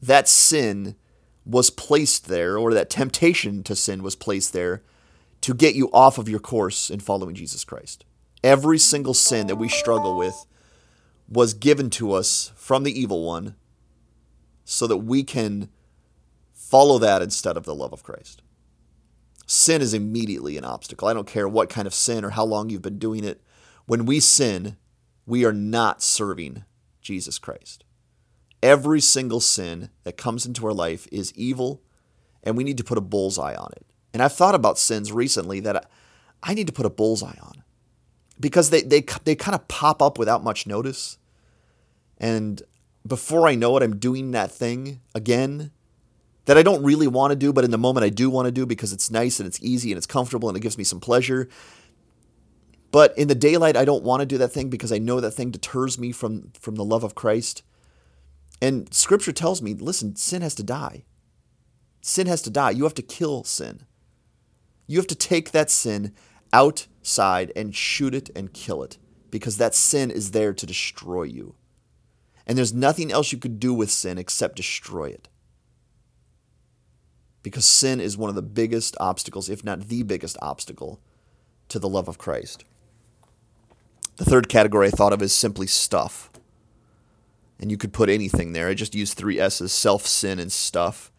That 0.00 0.26
sin 0.26 0.96
was 1.44 1.68
placed 1.68 2.28
there, 2.28 2.56
or 2.56 2.72
that 2.72 2.88
temptation 2.88 3.62
to 3.64 3.76
sin 3.76 4.02
was 4.02 4.16
placed 4.16 4.54
there 4.54 4.82
to 5.42 5.52
get 5.52 5.74
you 5.74 5.90
off 5.92 6.16
of 6.16 6.30
your 6.30 6.40
course 6.40 6.88
in 6.88 6.98
following 7.00 7.34
Jesus 7.34 7.62
Christ. 7.62 8.06
Every 8.42 8.78
single 8.78 9.12
sin 9.12 9.48
that 9.48 9.56
we 9.56 9.68
struggle 9.68 10.16
with 10.16 10.46
was 11.28 11.52
given 11.52 11.90
to 11.90 12.12
us 12.12 12.52
from 12.56 12.84
the 12.84 12.98
evil 12.98 13.22
one 13.22 13.54
so 14.64 14.86
that 14.86 14.98
we 14.98 15.24
can 15.24 15.68
follow 16.54 16.98
that 16.98 17.20
instead 17.20 17.58
of 17.58 17.64
the 17.64 17.74
love 17.74 17.92
of 17.92 18.02
Christ. 18.02 18.40
Sin 19.46 19.82
is 19.82 19.92
immediately 19.92 20.56
an 20.56 20.64
obstacle. 20.64 21.06
I 21.06 21.12
don't 21.12 21.28
care 21.28 21.46
what 21.46 21.68
kind 21.68 21.86
of 21.86 21.92
sin 21.92 22.24
or 22.24 22.30
how 22.30 22.44
long 22.44 22.70
you've 22.70 22.80
been 22.80 22.98
doing 22.98 23.24
it. 23.24 23.42
When 23.84 24.06
we 24.06 24.20
sin, 24.20 24.76
we 25.26 25.44
are 25.44 25.52
not 25.52 26.02
serving 26.02 26.64
Jesus 27.00 27.38
Christ. 27.38 27.84
Every 28.62 29.00
single 29.00 29.40
sin 29.40 29.90
that 30.04 30.16
comes 30.16 30.46
into 30.46 30.66
our 30.66 30.72
life 30.72 31.06
is 31.12 31.32
evil, 31.34 31.82
and 32.42 32.56
we 32.56 32.64
need 32.64 32.78
to 32.78 32.84
put 32.84 32.98
a 32.98 33.02
bullseye 33.02 33.54
on 33.54 33.70
it. 33.76 33.86
And 34.14 34.22
I've 34.22 34.32
thought 34.32 34.54
about 34.54 34.78
sins 34.78 35.12
recently 35.12 35.60
that 35.60 35.90
I 36.42 36.54
need 36.54 36.66
to 36.68 36.72
put 36.72 36.86
a 36.86 36.90
bullseye 36.90 37.36
on 37.42 37.62
because 38.38 38.70
they, 38.70 38.82
they, 38.82 39.04
they 39.24 39.34
kind 39.34 39.54
of 39.54 39.68
pop 39.68 40.00
up 40.00 40.18
without 40.18 40.44
much 40.44 40.66
notice. 40.66 41.18
And 42.18 42.62
before 43.06 43.46
I 43.48 43.54
know 43.54 43.76
it, 43.76 43.82
I'm 43.82 43.98
doing 43.98 44.30
that 44.30 44.50
thing 44.50 45.00
again 45.14 45.70
that 46.46 46.56
I 46.56 46.62
don't 46.62 46.84
really 46.84 47.08
want 47.08 47.32
to 47.32 47.36
do, 47.36 47.52
but 47.52 47.64
in 47.64 47.72
the 47.72 47.78
moment 47.78 48.04
I 48.04 48.08
do 48.08 48.30
want 48.30 48.46
to 48.46 48.52
do 48.52 48.66
because 48.66 48.92
it's 48.92 49.10
nice 49.10 49.40
and 49.40 49.46
it's 49.46 49.62
easy 49.62 49.90
and 49.90 49.98
it's 49.98 50.06
comfortable 50.06 50.48
and 50.48 50.56
it 50.56 50.60
gives 50.60 50.78
me 50.78 50.84
some 50.84 51.00
pleasure. 51.00 51.48
But 52.92 53.16
in 53.18 53.28
the 53.28 53.34
daylight, 53.34 53.76
I 53.76 53.84
don't 53.84 54.04
want 54.04 54.20
to 54.20 54.26
do 54.26 54.38
that 54.38 54.52
thing 54.52 54.70
because 54.70 54.92
I 54.92 54.98
know 54.98 55.20
that 55.20 55.32
thing 55.32 55.50
deters 55.50 55.98
me 55.98 56.12
from, 56.12 56.52
from 56.60 56.76
the 56.76 56.84
love 56.84 57.04
of 57.04 57.14
Christ. 57.14 57.62
And 58.62 58.92
scripture 58.92 59.32
tells 59.32 59.60
me 59.60 59.74
listen, 59.74 60.16
sin 60.16 60.42
has 60.42 60.54
to 60.56 60.62
die. 60.62 61.04
Sin 62.00 62.26
has 62.26 62.42
to 62.42 62.50
die. 62.50 62.70
You 62.70 62.84
have 62.84 62.94
to 62.94 63.02
kill 63.02 63.44
sin. 63.44 63.82
You 64.86 64.98
have 64.98 65.08
to 65.08 65.16
take 65.16 65.50
that 65.50 65.70
sin 65.70 66.14
outside 66.52 67.52
and 67.56 67.74
shoot 67.74 68.14
it 68.14 68.30
and 68.36 68.52
kill 68.52 68.82
it 68.82 68.98
because 69.30 69.58
that 69.58 69.74
sin 69.74 70.10
is 70.10 70.30
there 70.30 70.54
to 70.54 70.66
destroy 70.66 71.24
you. 71.24 71.56
And 72.46 72.56
there's 72.56 72.72
nothing 72.72 73.10
else 73.10 73.32
you 73.32 73.38
could 73.38 73.58
do 73.58 73.74
with 73.74 73.90
sin 73.90 74.18
except 74.18 74.56
destroy 74.56 75.06
it 75.06 75.28
because 77.46 77.64
sin 77.64 78.00
is 78.00 78.16
one 78.16 78.28
of 78.28 78.34
the 78.34 78.42
biggest 78.42 78.96
obstacles, 78.98 79.48
if 79.48 79.62
not 79.62 79.82
the 79.82 80.02
biggest 80.02 80.36
obstacle, 80.42 80.98
to 81.68 81.78
the 81.78 81.88
love 81.88 82.08
of 82.08 82.18
Christ. 82.18 82.64
The 84.16 84.24
third 84.24 84.48
category 84.48 84.88
I 84.88 84.90
thought 84.90 85.12
of 85.12 85.22
is 85.22 85.32
simply 85.32 85.66
stuff. 85.66 86.30
And 87.60 87.70
you 87.70 87.76
could 87.76 87.92
put 87.92 88.08
anything 88.10 88.52
there. 88.52 88.68
I 88.68 88.74
just 88.74 88.94
used 88.94 89.14
three 89.16 89.38
S's 89.40 89.72
self, 89.72 90.06
sin, 90.06 90.38
and 90.38 90.52
stuff. 90.52 91.10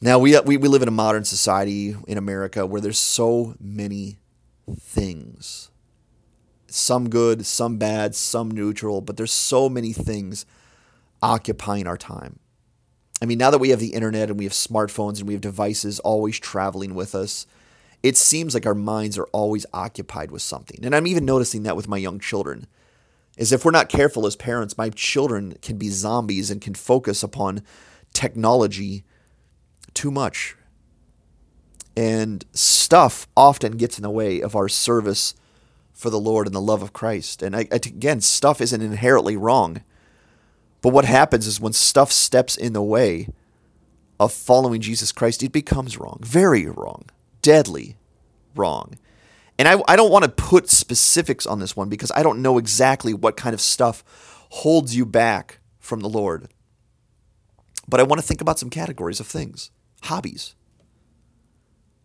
Now, 0.00 0.18
we, 0.18 0.36
uh, 0.36 0.42
we, 0.42 0.58
we 0.58 0.68
live 0.68 0.82
in 0.82 0.88
a 0.88 0.92
modern 0.92 1.24
society 1.24 1.96
in 2.06 2.18
America 2.18 2.66
where 2.66 2.80
there's 2.82 2.98
so 2.98 3.54
many 3.60 4.18
things. 4.78 5.70
some 6.68 7.08
good, 7.08 7.46
some 7.46 7.78
bad, 7.78 8.14
some 8.14 8.50
neutral, 8.50 9.00
but 9.00 9.16
there's 9.16 9.32
so 9.32 9.68
many 9.68 9.92
things 9.92 10.44
occupying 11.22 11.86
our 11.86 11.96
time. 11.96 12.38
I 13.22 13.24
mean, 13.24 13.38
now 13.38 13.50
that 13.50 13.58
we 13.58 13.70
have 13.70 13.80
the 13.80 13.94
internet 13.94 14.28
and 14.28 14.38
we 14.38 14.44
have 14.44 14.52
smartphones 14.52 15.18
and 15.18 15.26
we 15.28 15.34
have 15.34 15.40
devices 15.40 16.00
always 16.00 16.38
traveling 16.38 16.94
with 16.94 17.14
us, 17.14 17.46
it 18.02 18.16
seems 18.16 18.54
like 18.54 18.66
our 18.66 18.74
minds 18.74 19.18
are 19.18 19.28
always 19.32 19.66
occupied 19.72 20.30
with 20.30 20.42
something. 20.42 20.84
And 20.84 20.94
I'm 20.94 21.06
even 21.06 21.24
noticing 21.24 21.62
that 21.64 21.76
with 21.76 21.88
my 21.88 21.96
young 21.96 22.18
children. 22.18 22.66
Is 23.36 23.52
if 23.52 23.64
we're 23.64 23.70
not 23.70 23.90
careful 23.90 24.26
as 24.26 24.34
parents, 24.34 24.78
my 24.78 24.88
children 24.88 25.58
can 25.60 25.76
be 25.76 25.90
zombies 25.90 26.50
and 26.50 26.60
can 26.60 26.74
focus 26.74 27.22
upon 27.22 27.62
technology 28.14 29.04
too 29.92 30.10
much. 30.10 30.56
And 31.96 32.44
stuff 32.52 33.26
often 33.36 33.76
gets 33.76 33.98
in 33.98 34.02
the 34.02 34.10
way 34.10 34.40
of 34.40 34.56
our 34.56 34.68
service 34.68 35.34
for 35.92 36.10
the 36.10 36.20
Lord 36.20 36.46
and 36.46 36.54
the 36.54 36.60
love 36.60 36.82
of 36.82 36.92
Christ. 36.92 37.42
And 37.42 37.56
I, 37.56 37.60
again, 37.72 38.20
stuff 38.20 38.60
isn't 38.60 38.82
inherently 38.82 39.36
wrong. 39.36 39.82
But 40.82 40.92
what 40.92 41.06
happens 41.06 41.46
is 41.46 41.60
when 41.60 41.72
stuff 41.72 42.12
steps 42.12 42.56
in 42.56 42.72
the 42.74 42.82
way 42.82 43.28
of 44.20 44.32
following 44.32 44.80
Jesus 44.80 45.10
Christ, 45.10 45.42
it 45.42 45.52
becomes 45.52 45.98
wrong, 45.98 46.20
very 46.22 46.66
wrong, 46.66 47.06
deadly 47.46 47.96
wrong. 48.56 48.98
And 49.56 49.68
I, 49.68 49.80
I 49.86 49.94
don't 49.94 50.10
want 50.10 50.24
to 50.24 50.30
put 50.30 50.68
specifics 50.68 51.46
on 51.46 51.60
this 51.60 51.76
one 51.76 51.88
because 51.88 52.10
I 52.16 52.24
don't 52.24 52.42
know 52.42 52.58
exactly 52.58 53.14
what 53.14 53.36
kind 53.36 53.54
of 53.54 53.60
stuff 53.60 54.02
holds 54.50 54.96
you 54.96 55.06
back 55.06 55.60
from 55.78 56.00
the 56.00 56.08
Lord. 56.08 56.48
But 57.88 58.00
I 58.00 58.02
want 58.02 58.20
to 58.20 58.26
think 58.26 58.40
about 58.40 58.58
some 58.58 58.68
categories 58.68 59.20
of 59.20 59.28
things 59.28 59.70
hobbies, 60.02 60.56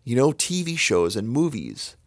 you 0.03 0.15
know, 0.15 0.31
TV 0.31 0.77
shows 0.77 1.15
and 1.15 1.27
movies, 1.27 1.97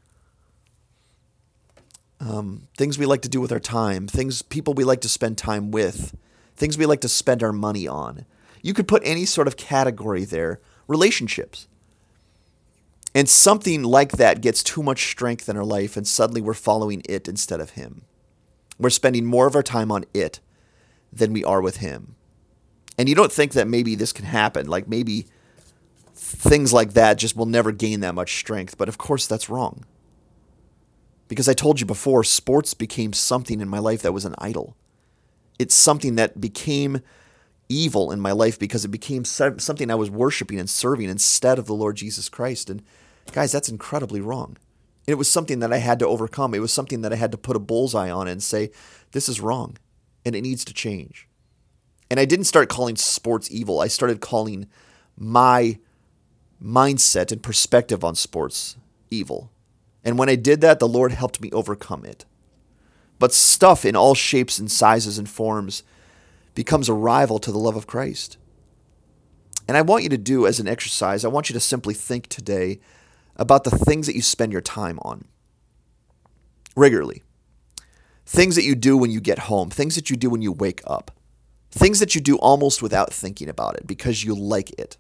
um, 2.21 2.69
things 2.79 2.99
we 2.99 3.05
like 3.05 3.23
to 3.23 3.29
do 3.29 3.41
with 3.41 3.51
our 3.51 3.59
time, 3.59 4.07
things 4.07 4.43
people 4.43 4.75
we 4.75 4.85
like 4.85 5.01
to 5.01 5.09
spend 5.09 5.39
time 5.39 5.73
with, 5.73 6.17
things 6.55 6.79
we 6.79 6.87
like 6.87 7.01
to 7.01 7.09
spend 7.09 7.43
our 7.43 7.53
money 7.53 7.89
on. 7.89 8.27
You 8.63 8.75
could 8.75 8.87
put 8.87 9.03
any 9.05 9.25
sort 9.25 9.49
of 9.49 9.57
category 9.57 10.25
there. 10.25 10.61
Relationships. 10.87 11.67
And 13.15 13.29
something 13.29 13.83
like 13.85 14.13
that 14.13 14.41
gets 14.41 14.63
too 14.63 14.83
much 14.83 15.11
strength 15.11 15.49
in 15.49 15.57
our 15.57 15.65
life, 15.65 15.97
and 15.97 16.07
suddenly 16.07 16.41
we're 16.41 16.55
following 16.55 17.03
it 17.09 17.29
instead 17.29 17.61
of 17.61 17.71
Him. 17.71 18.03
We're 18.79 18.91
spending 18.91 19.25
more 19.25 19.47
of 19.47 19.55
our 19.55 19.63
time 19.63 19.93
on 19.93 20.05
it 20.13 20.41
than 21.13 21.33
we 21.33 21.45
are 21.45 21.63
with 21.63 21.77
Him. 21.77 22.17
And 22.99 23.09
you 23.09 23.15
don't 23.15 23.33
think 23.33 23.53
that 23.53 23.69
maybe 23.69 23.95
this 23.95 24.13
can 24.13 24.25
happen. 24.25 24.67
Like 24.67 24.89
maybe 24.89 25.27
things 26.15 26.73
like 26.73 26.95
that 26.95 27.19
just 27.19 27.37
will 27.37 27.47
never 27.47 27.73
gain 27.73 28.01
that 28.01 28.15
much 28.15 28.37
strength. 28.37 28.77
But 28.77 28.89
of 28.89 28.99
course, 28.99 29.27
that's 29.27 29.49
wrong. 29.49 29.85
Because 31.29 31.49
I 31.49 31.55
told 31.55 31.81
you 31.81 31.87
before, 31.87 32.25
sports 32.25 32.75
became 32.75 33.13
something 33.13 33.61
in 33.61 33.69
my 33.69 33.79
life 33.79 34.03
that 34.03 34.13
was 34.13 34.25
an 34.25 34.35
idol 34.39 34.77
it's 35.59 35.75
something 35.75 36.17
that 36.17 36.41
became 36.41 37.01
evil 37.69 38.13
in 38.13 38.21
my 38.21 38.33
life 38.33 38.59
because 38.59 38.85
it 38.85 38.89
became 38.89 39.25
something 39.25 39.91
I 39.91 39.95
was 39.95 40.11
worshiping 40.11 40.59
and 40.59 40.69
serving 40.69 41.09
instead 41.09 41.59
of 41.59 41.67
the 41.67 41.75
Lord 41.75 41.97
Jesus 41.97 42.29
Christ. 42.29 42.69
And 42.69 42.83
guys, 43.33 43.53
that's 43.53 43.69
incredibly 43.69 44.21
wrong. 44.21 44.57
It 45.07 45.15
was 45.15 45.29
something 45.31 45.59
that 45.59 45.73
I 45.73 45.79
had 45.79 45.99
to 45.99 46.07
overcome. 46.07 46.55
It 46.55 46.61
was 46.61 46.73
something 46.73 47.03
that 47.03 47.13
I 47.13 47.17
had 47.17 47.33
to 47.33 47.39
put 47.39 47.57
a 47.57 47.61
bullseye 47.61 48.11
on 48.11 48.27
and 48.27 48.43
say, 48.43 48.71
this 49.13 49.29
is 49.29 49.41
wrong 49.41 49.77
and 50.25 50.35
it 50.35 50.43
needs 50.43 50.65
to 50.65 50.75
change. 50.75 51.29
And 52.11 52.19
I 52.19 52.25
didn't 52.25 52.47
start 52.47 52.69
calling 52.69 52.97
sports 52.97 53.51
evil. 53.51 53.81
I 53.81 53.89
started 53.89 54.21
calling 54.21 54.67
my 55.17 55.79
mindset 56.63 57.33
and 57.33 57.43
perspective 57.43 58.03
on 58.03 58.15
sports 58.15 58.77
evil. 59.11 59.51
And 60.05 60.19
when 60.19 60.29
I 60.29 60.37
did 60.37 60.61
that, 60.63 60.79
the 60.79 60.89
Lord 60.89 61.13
helped 61.13 61.41
me 61.41 61.51
overcome 61.53 62.05
it 62.05 62.25
but 63.19 63.33
stuff 63.33 63.85
in 63.85 63.97
all 63.97 64.15
shapes 64.15 64.59
and 64.59 64.71
sizes 64.71 65.19
and 65.19 65.29
forms 65.29 65.83
becomes 66.55 66.89
a 66.89 66.95
rival 66.95 67.39
to 67.39 67.53
the 67.53 67.59
love 67.59 67.77
of 67.77 67.87
Christ. 67.87 68.37
And 69.67 69.77
I 69.77 69.83
want 69.83 70.03
you 70.03 70.11
to 70.11 70.19
do 70.19 70.47
as 70.47 70.61
an 70.61 70.69
exercise, 70.69 71.25
I 71.25 71.29
want 71.29 71.49
you 71.49 71.55
to 71.55 71.61
simply 71.61 71.95
think 71.95 72.27
today 72.27 72.81
about 73.37 73.65
the 73.65 73.71
things 73.71 74.07
that 74.07 74.15
you 74.15 74.23
spend 74.23 74.53
your 74.53 74.61
time 74.61 74.99
on 75.03 75.25
regularly. 76.77 77.23
Things 78.27 78.57
that 78.57 78.65
you 78.65 78.75
do 78.75 78.97
when 78.97 79.11
you 79.11 79.21
get 79.21 79.41
home, 79.41 79.71
things 79.71 79.97
that 79.97 80.11
you 80.11 80.17
do 80.17 80.31
when 80.31 80.43
you 80.43 80.53
wake 80.53 80.81
up, 80.87 81.11
things 81.71 82.01
that 82.01 82.15
you 82.15 82.21
do 82.21 82.37
almost 82.37 82.83
without 82.83 83.13
thinking 83.13 83.49
about 83.49 83.77
it 83.77 83.87
because 83.87 84.25
you 84.25 84.35
like 84.35 84.71
it 84.79 84.97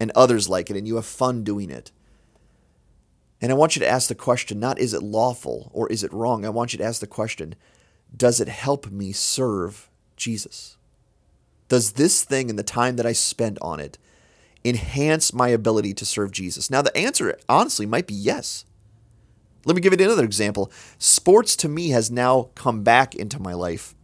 and 0.00 0.10
others 0.14 0.48
like 0.48 0.70
it 0.70 0.76
and 0.76 0.86
you 0.86 0.96
have 0.96 1.06
fun 1.06 1.44
doing 1.44 1.70
it. 1.70 1.92
And 3.40 3.52
I 3.52 3.54
want 3.54 3.76
you 3.76 3.80
to 3.80 3.88
ask 3.88 4.08
the 4.08 4.14
question 4.14 4.58
not 4.58 4.80
is 4.80 4.94
it 4.94 5.02
lawful 5.02 5.70
or 5.72 5.90
is 5.90 6.02
it 6.02 6.12
wrong? 6.12 6.44
I 6.44 6.48
want 6.48 6.72
you 6.72 6.78
to 6.78 6.84
ask 6.84 7.00
the 7.00 7.06
question 7.06 7.54
does 8.16 8.40
it 8.40 8.48
help 8.48 8.90
me 8.90 9.12
serve 9.12 9.90
Jesus? 10.16 10.76
Does 11.68 11.92
this 11.92 12.24
thing 12.24 12.48
and 12.48 12.58
the 12.58 12.64
time 12.64 12.96
that 12.96 13.06
I 13.06 13.12
spend 13.12 13.58
on 13.60 13.78
it 13.80 13.98
enhance 14.64 15.32
my 15.32 15.48
ability 15.48 15.94
to 15.94 16.06
serve 16.06 16.32
Jesus? 16.32 16.70
Now, 16.70 16.82
the 16.82 16.96
answer 16.96 17.36
honestly 17.48 17.86
might 17.86 18.06
be 18.06 18.14
yes. 18.14 18.64
Let 19.64 19.74
me 19.74 19.82
give 19.82 19.92
you 19.92 20.04
another 20.04 20.24
example. 20.24 20.72
Sports 20.98 21.56
to 21.56 21.68
me 21.68 21.90
has 21.90 22.10
now 22.10 22.50
come 22.54 22.82
back 22.82 23.14
into 23.14 23.40
my 23.40 23.54
life 23.54 23.94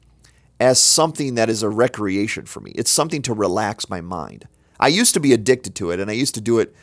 as 0.60 0.78
something 0.78 1.34
that 1.34 1.48
is 1.48 1.62
a 1.62 1.68
recreation 1.68 2.46
for 2.46 2.60
me. 2.60 2.72
It's 2.72 2.90
something 2.90 3.22
to 3.22 3.34
relax 3.34 3.88
my 3.88 4.00
mind. 4.00 4.46
I 4.78 4.88
used 4.88 5.14
to 5.14 5.20
be 5.20 5.32
addicted 5.32 5.74
to 5.76 5.90
it 5.90 6.00
and 6.00 6.10
I 6.10 6.14
used 6.14 6.34
to 6.34 6.40
do 6.40 6.58
it 6.58 6.74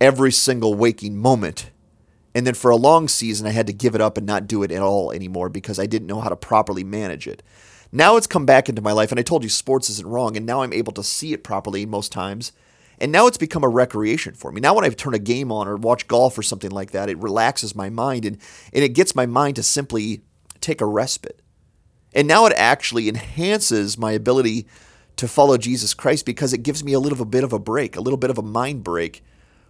every 0.00 0.32
single 0.32 0.74
waking 0.74 1.16
moment 1.16 1.70
and 2.34 2.46
then 2.46 2.54
for 2.54 2.70
a 2.70 2.76
long 2.76 3.08
season, 3.08 3.46
I 3.46 3.50
had 3.50 3.66
to 3.66 3.72
give 3.72 3.94
it 3.94 4.00
up 4.00 4.16
and 4.16 4.26
not 4.26 4.46
do 4.46 4.62
it 4.62 4.70
at 4.70 4.82
all 4.82 5.10
anymore 5.10 5.48
because 5.48 5.78
I 5.78 5.86
didn't 5.86 6.06
know 6.06 6.20
how 6.20 6.28
to 6.28 6.36
properly 6.36 6.84
manage 6.84 7.26
it. 7.26 7.42
Now 7.92 8.16
it's 8.16 8.28
come 8.28 8.46
back 8.46 8.68
into 8.68 8.82
my 8.82 8.92
life, 8.92 9.10
and 9.10 9.18
I 9.18 9.24
told 9.24 9.42
you 9.42 9.48
sports 9.48 9.90
isn't 9.90 10.06
wrong, 10.06 10.36
and 10.36 10.46
now 10.46 10.62
I'm 10.62 10.72
able 10.72 10.92
to 10.92 11.02
see 11.02 11.32
it 11.32 11.42
properly 11.42 11.86
most 11.86 12.12
times. 12.12 12.52
And 13.00 13.10
now 13.10 13.26
it's 13.26 13.38
become 13.38 13.64
a 13.64 13.68
recreation 13.68 14.34
for 14.34 14.52
me. 14.52 14.60
Now, 14.60 14.74
when 14.74 14.84
I 14.84 14.88
turn 14.90 15.14
a 15.14 15.18
game 15.18 15.50
on 15.50 15.66
or 15.66 15.76
watch 15.76 16.06
golf 16.06 16.36
or 16.36 16.42
something 16.42 16.70
like 16.70 16.90
that, 16.90 17.08
it 17.08 17.18
relaxes 17.18 17.74
my 17.74 17.88
mind 17.88 18.24
and, 18.24 18.36
and 18.72 18.84
it 18.84 18.90
gets 18.90 19.14
my 19.14 19.26
mind 19.26 19.56
to 19.56 19.62
simply 19.62 20.20
take 20.60 20.80
a 20.80 20.86
respite. 20.86 21.40
And 22.14 22.28
now 22.28 22.46
it 22.46 22.52
actually 22.56 23.08
enhances 23.08 23.96
my 23.96 24.12
ability 24.12 24.66
to 25.16 25.28
follow 25.28 25.56
Jesus 25.56 25.94
Christ 25.94 26.26
because 26.26 26.52
it 26.52 26.62
gives 26.62 26.84
me 26.84 26.92
a 26.92 27.00
little 27.00 27.24
bit 27.24 27.44
of 27.44 27.52
a 27.52 27.58
break, 27.58 27.96
a 27.96 28.00
little 28.00 28.18
bit 28.18 28.30
of 28.30 28.38
a 28.38 28.42
mind 28.42 28.84
break 28.84 29.22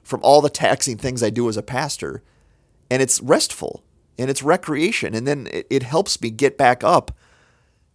from 0.02 0.20
all 0.22 0.40
the 0.40 0.50
taxing 0.50 0.96
things 0.96 1.22
I 1.22 1.30
do 1.30 1.48
as 1.48 1.56
a 1.56 1.62
pastor 1.62 2.22
and 2.90 3.00
it's 3.00 3.20
restful 3.20 3.84
and 4.18 4.28
it's 4.28 4.42
recreation. 4.42 5.14
And 5.14 5.26
then 5.26 5.48
it, 5.50 5.66
it 5.70 5.82
helps 5.84 6.20
me 6.20 6.30
get 6.30 6.58
back 6.58 6.82
up 6.82 7.12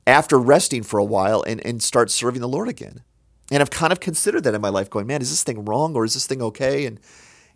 after 0.07 0.39
resting 0.39 0.83
for 0.83 0.97
a 0.99 1.03
while 1.03 1.43
and, 1.43 1.63
and 1.65 1.83
start 1.83 2.09
serving 2.09 2.41
the 2.41 2.47
Lord 2.47 2.69
again. 2.69 3.03
And 3.51 3.61
I've 3.61 3.69
kind 3.69 3.91
of 3.91 3.99
considered 3.99 4.43
that 4.43 4.55
in 4.55 4.61
my 4.61 4.69
life, 4.69 4.89
going, 4.89 5.07
man, 5.07 5.21
is 5.21 5.29
this 5.29 5.43
thing 5.43 5.65
wrong 5.65 5.95
or 5.95 6.05
is 6.05 6.15
this 6.15 6.27
thing 6.27 6.41
okay? 6.41 6.85
And 6.85 6.99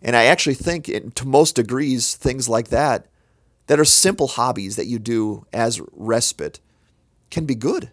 and 0.02 0.16
I 0.16 0.24
actually 0.24 0.54
think, 0.54 0.88
in, 0.88 1.10
to 1.12 1.26
most 1.26 1.56
degrees, 1.56 2.16
things 2.16 2.48
like 2.48 2.68
that, 2.68 3.06
that 3.66 3.78
are 3.78 3.84
simple 3.84 4.28
hobbies 4.28 4.76
that 4.76 4.86
you 4.86 4.98
do 4.98 5.46
as 5.52 5.80
respite, 5.92 6.60
can 7.30 7.44
be 7.44 7.54
good. 7.54 7.90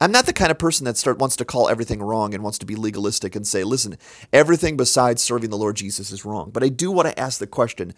I'm 0.00 0.12
not 0.12 0.26
the 0.26 0.32
kind 0.32 0.50
of 0.50 0.58
person 0.58 0.84
that 0.84 0.96
start 0.96 1.18
wants 1.18 1.36
to 1.36 1.44
call 1.44 1.68
everything 1.68 2.02
wrong 2.02 2.34
and 2.34 2.42
wants 2.42 2.58
to 2.58 2.66
be 2.66 2.76
legalistic 2.76 3.36
and 3.36 3.46
say, 3.46 3.62
listen, 3.62 3.96
everything 4.32 4.76
besides 4.76 5.22
serving 5.22 5.50
the 5.50 5.56
Lord 5.56 5.76
Jesus 5.76 6.10
is 6.10 6.24
wrong. 6.24 6.50
But 6.50 6.64
I 6.64 6.68
do 6.68 6.90
want 6.90 7.08
to 7.08 7.18
ask 7.18 7.38
the 7.38 7.46
question, 7.46 7.94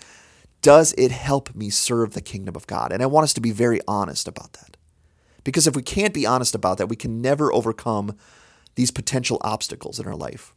does 0.60 0.94
it 0.98 1.10
help 1.10 1.54
me 1.54 1.70
serve 1.70 2.12
the 2.12 2.20
kingdom 2.20 2.56
of 2.56 2.66
God? 2.66 2.92
And 2.92 3.02
I 3.02 3.06
want 3.06 3.24
us 3.24 3.34
to 3.34 3.40
be 3.40 3.50
very 3.50 3.80
honest 3.88 4.28
about 4.28 4.52
that. 4.54 4.76
Because 5.44 5.66
if 5.66 5.74
we 5.74 5.82
can't 5.82 6.14
be 6.14 6.26
honest 6.26 6.54
about 6.54 6.78
that, 6.78 6.88
we 6.88 6.96
can 6.96 7.20
never 7.20 7.52
overcome 7.52 8.16
these 8.74 8.90
potential 8.90 9.38
obstacles 9.42 10.00
in 10.00 10.06
our 10.06 10.16
life. 10.16 10.54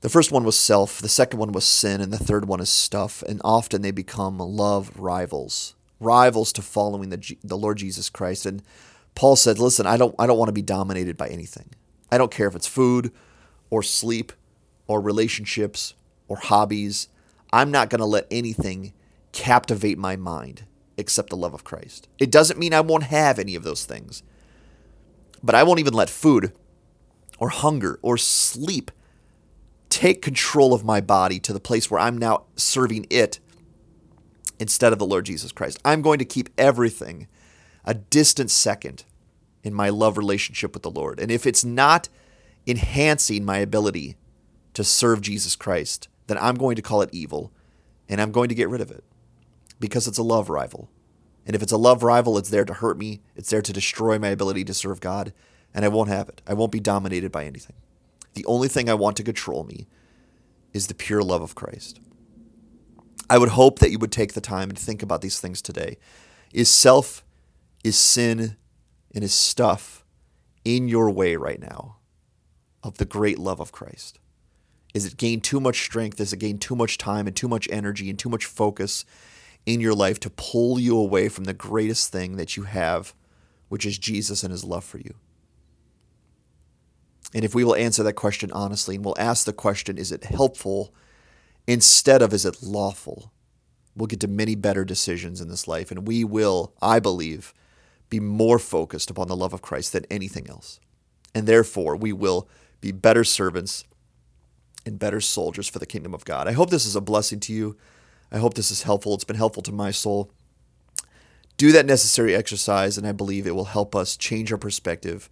The 0.00 0.08
first 0.08 0.32
one 0.32 0.44
was 0.44 0.58
self, 0.58 1.00
the 1.00 1.08
second 1.08 1.38
one 1.38 1.52
was 1.52 1.64
sin, 1.64 2.00
and 2.00 2.12
the 2.12 2.18
third 2.18 2.46
one 2.46 2.60
is 2.60 2.70
stuff. 2.70 3.22
And 3.22 3.40
often 3.44 3.82
they 3.82 3.90
become 3.90 4.38
love 4.38 4.90
rivals, 4.96 5.74
rivals 5.98 6.52
to 6.54 6.62
following 6.62 7.10
the, 7.10 7.36
the 7.44 7.58
Lord 7.58 7.78
Jesus 7.78 8.08
Christ. 8.08 8.46
And 8.46 8.62
Paul 9.14 9.36
said, 9.36 9.58
Listen, 9.58 9.86
I 9.86 9.98
don't, 9.98 10.14
I 10.18 10.26
don't 10.26 10.38
want 10.38 10.48
to 10.48 10.54
be 10.54 10.62
dominated 10.62 11.16
by 11.18 11.28
anything. 11.28 11.70
I 12.10 12.16
don't 12.16 12.32
care 12.32 12.48
if 12.48 12.56
it's 12.56 12.66
food 12.66 13.12
or 13.68 13.82
sleep 13.82 14.32
or 14.86 15.00
relationships 15.00 15.94
or 16.28 16.38
hobbies. 16.38 17.08
I'm 17.52 17.70
not 17.70 17.90
going 17.90 18.00
to 18.00 18.06
let 18.06 18.26
anything 18.30 18.94
captivate 19.32 19.98
my 19.98 20.16
mind 20.16 20.64
except 20.96 21.30
the 21.30 21.36
love 21.36 21.54
of 21.54 21.64
Christ. 21.64 22.08
It 22.18 22.30
doesn't 22.30 22.58
mean 22.58 22.72
I 22.72 22.80
won't 22.80 23.04
have 23.04 23.38
any 23.38 23.54
of 23.54 23.64
those 23.64 23.84
things, 23.84 24.22
but 25.42 25.54
I 25.54 25.62
won't 25.62 25.80
even 25.80 25.94
let 25.94 26.10
food 26.10 26.52
or 27.38 27.48
hunger 27.50 27.98
or 28.02 28.16
sleep 28.18 28.90
take 29.88 30.22
control 30.22 30.72
of 30.74 30.84
my 30.84 31.00
body 31.00 31.38
to 31.40 31.52
the 31.52 31.60
place 31.60 31.90
where 31.90 32.00
I'm 32.00 32.18
now 32.18 32.44
serving 32.56 33.06
it 33.10 33.40
instead 34.58 34.92
of 34.92 34.98
the 34.98 35.06
Lord 35.06 35.26
Jesus 35.26 35.52
Christ. 35.52 35.78
I'm 35.84 36.02
going 36.02 36.18
to 36.18 36.24
keep 36.24 36.50
everything 36.58 37.26
a 37.84 37.94
distant 37.94 38.50
second 38.50 39.04
in 39.62 39.74
my 39.74 39.88
love 39.88 40.18
relationship 40.18 40.74
with 40.74 40.82
the 40.82 40.90
Lord. 40.90 41.18
And 41.20 41.30
if 41.30 41.46
it's 41.46 41.64
not 41.64 42.08
enhancing 42.66 43.44
my 43.44 43.58
ability 43.58 44.16
to 44.74 44.84
serve 44.84 45.20
Jesus 45.22 45.56
Christ, 45.56 46.08
then 46.26 46.38
I'm 46.38 46.56
going 46.56 46.76
to 46.76 46.82
call 46.82 47.02
it 47.02 47.10
evil 47.12 47.52
and 48.08 48.20
I'm 48.20 48.32
going 48.32 48.48
to 48.50 48.54
get 48.54 48.68
rid 48.68 48.80
of 48.80 48.90
it. 48.90 49.04
because 49.80 50.06
it's 50.06 50.18
a 50.18 50.22
love 50.22 50.50
rival. 50.50 50.90
And 51.50 51.56
if 51.56 51.64
it's 51.64 51.72
a 51.72 51.76
love 51.76 52.04
rival, 52.04 52.38
it's 52.38 52.50
there 52.50 52.64
to 52.64 52.74
hurt 52.74 52.96
me, 52.96 53.22
it's 53.34 53.50
there 53.50 53.60
to 53.60 53.72
destroy 53.72 54.20
my 54.20 54.28
ability 54.28 54.62
to 54.62 54.72
serve 54.72 55.00
God, 55.00 55.32
and 55.74 55.84
I 55.84 55.88
won't 55.88 56.08
have 56.08 56.28
it. 56.28 56.40
I 56.46 56.54
won't 56.54 56.70
be 56.70 56.78
dominated 56.78 57.32
by 57.32 57.44
anything. 57.44 57.74
The 58.34 58.46
only 58.46 58.68
thing 58.68 58.88
I 58.88 58.94
want 58.94 59.16
to 59.16 59.24
control 59.24 59.64
me 59.64 59.88
is 60.72 60.86
the 60.86 60.94
pure 60.94 61.24
love 61.24 61.42
of 61.42 61.56
Christ. 61.56 61.98
I 63.28 63.36
would 63.36 63.48
hope 63.48 63.80
that 63.80 63.90
you 63.90 63.98
would 63.98 64.12
take 64.12 64.34
the 64.34 64.40
time 64.40 64.70
and 64.70 64.78
think 64.78 65.02
about 65.02 65.22
these 65.22 65.40
things 65.40 65.60
today. 65.60 65.98
Is 66.52 66.70
self, 66.70 67.24
is 67.82 67.98
sin, 67.98 68.56
and 69.12 69.24
is 69.24 69.34
stuff 69.34 70.04
in 70.64 70.86
your 70.86 71.10
way 71.10 71.34
right 71.34 71.60
now 71.60 71.96
of 72.84 72.98
the 72.98 73.04
great 73.04 73.40
love 73.40 73.58
of 73.58 73.72
Christ? 73.72 74.20
Is 74.94 75.04
it 75.04 75.16
gain 75.16 75.40
too 75.40 75.58
much 75.58 75.82
strength? 75.82 76.20
Is 76.20 76.32
it 76.32 76.38
gain 76.38 76.58
too 76.58 76.76
much 76.76 76.96
time 76.96 77.26
and 77.26 77.34
too 77.34 77.48
much 77.48 77.66
energy 77.72 78.08
and 78.08 78.16
too 78.16 78.28
much 78.28 78.44
focus 78.44 79.04
in 79.66 79.80
your 79.80 79.94
life 79.94 80.18
to 80.20 80.30
pull 80.30 80.78
you 80.78 80.96
away 80.96 81.28
from 81.28 81.44
the 81.44 81.52
greatest 81.52 82.10
thing 82.10 82.36
that 82.36 82.56
you 82.56 82.64
have, 82.64 83.14
which 83.68 83.86
is 83.86 83.98
Jesus 83.98 84.42
and 84.42 84.50
his 84.50 84.64
love 84.64 84.84
for 84.84 84.98
you? 84.98 85.14
And 87.32 87.44
if 87.44 87.54
we 87.54 87.64
will 87.64 87.76
answer 87.76 88.02
that 88.02 88.14
question 88.14 88.50
honestly 88.52 88.96
and 88.96 89.04
we'll 89.04 89.14
ask 89.18 89.46
the 89.46 89.52
question, 89.52 89.98
is 89.98 90.10
it 90.10 90.24
helpful 90.24 90.92
instead 91.66 92.22
of 92.22 92.32
is 92.32 92.44
it 92.44 92.62
lawful? 92.62 93.32
We'll 93.94 94.06
get 94.06 94.20
to 94.20 94.28
many 94.28 94.54
better 94.54 94.84
decisions 94.84 95.40
in 95.40 95.48
this 95.48 95.68
life. 95.68 95.90
And 95.90 96.06
we 96.06 96.24
will, 96.24 96.74
I 96.80 96.98
believe, 97.00 97.54
be 98.08 98.20
more 98.20 98.58
focused 98.58 99.10
upon 99.10 99.28
the 99.28 99.36
love 99.36 99.52
of 99.52 99.62
Christ 99.62 99.92
than 99.92 100.06
anything 100.10 100.48
else. 100.48 100.80
And 101.34 101.46
therefore, 101.46 101.96
we 101.96 102.12
will 102.12 102.48
be 102.80 102.92
better 102.92 103.24
servants 103.24 103.84
and 104.84 104.98
better 104.98 105.20
soldiers 105.20 105.68
for 105.68 105.78
the 105.78 105.86
kingdom 105.86 106.14
of 106.14 106.24
God. 106.24 106.48
I 106.48 106.52
hope 106.52 106.70
this 106.70 106.86
is 106.86 106.96
a 106.96 107.00
blessing 107.00 107.40
to 107.40 107.52
you. 107.52 107.76
I 108.32 108.38
hope 108.38 108.54
this 108.54 108.70
is 108.70 108.82
helpful. 108.82 109.14
It's 109.14 109.24
been 109.24 109.36
helpful 109.36 109.62
to 109.64 109.72
my 109.72 109.90
soul. 109.90 110.30
Do 111.56 111.72
that 111.72 111.86
necessary 111.86 112.34
exercise, 112.34 112.96
and 112.96 113.06
I 113.06 113.12
believe 113.12 113.46
it 113.46 113.54
will 113.54 113.66
help 113.66 113.94
us 113.94 114.16
change 114.16 114.50
our 114.50 114.58
perspective 114.58 115.28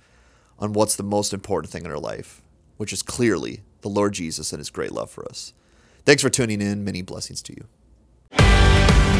on 0.58 0.72
what's 0.72 0.96
the 0.96 1.02
most 1.02 1.32
important 1.32 1.72
thing 1.72 1.84
in 1.84 1.90
our 1.90 1.98
life, 1.98 2.42
which 2.76 2.92
is 2.92 3.02
clearly 3.02 3.62
the 3.80 3.88
Lord 3.88 4.12
Jesus 4.12 4.52
and 4.52 4.58
his 4.58 4.70
great 4.70 4.92
love 4.92 5.10
for 5.10 5.24
us. 5.26 5.52
Thanks 6.04 6.22
for 6.22 6.30
tuning 6.30 6.60
in. 6.60 6.84
Many 6.84 7.02
blessings 7.02 7.42
to 7.42 7.54
you. 7.54 9.17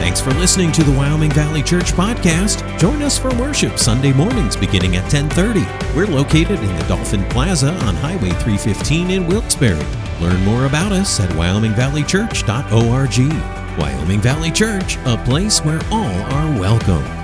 Thanks 0.00 0.18
for 0.18 0.30
listening 0.30 0.72
to 0.72 0.82
the 0.82 0.92
Wyoming 0.92 1.30
Valley 1.32 1.62
Church 1.62 1.92
podcast. 1.92 2.66
Join 2.78 3.02
us 3.02 3.18
for 3.18 3.28
worship 3.34 3.78
Sunday 3.78 4.14
mornings 4.14 4.56
beginning 4.56 4.96
at 4.96 5.10
10:30. 5.10 5.66
We're 5.94 6.06
located 6.06 6.58
in 6.58 6.74
the 6.74 6.84
Dolphin 6.84 7.22
Plaza 7.26 7.74
on 7.84 7.94
Highway 7.96 8.30
315 8.30 9.10
in 9.10 9.26
Wilkes-Barre. 9.26 9.84
Learn 10.22 10.42
more 10.42 10.64
about 10.64 10.92
us 10.92 11.20
at 11.20 11.28
wyomingvalleychurch.org. 11.32 13.78
Wyoming 13.78 14.22
Valley 14.22 14.50
Church, 14.50 14.96
a 15.04 15.18
place 15.18 15.60
where 15.60 15.82
all 15.90 16.22
are 16.32 16.50
welcome. 16.58 17.19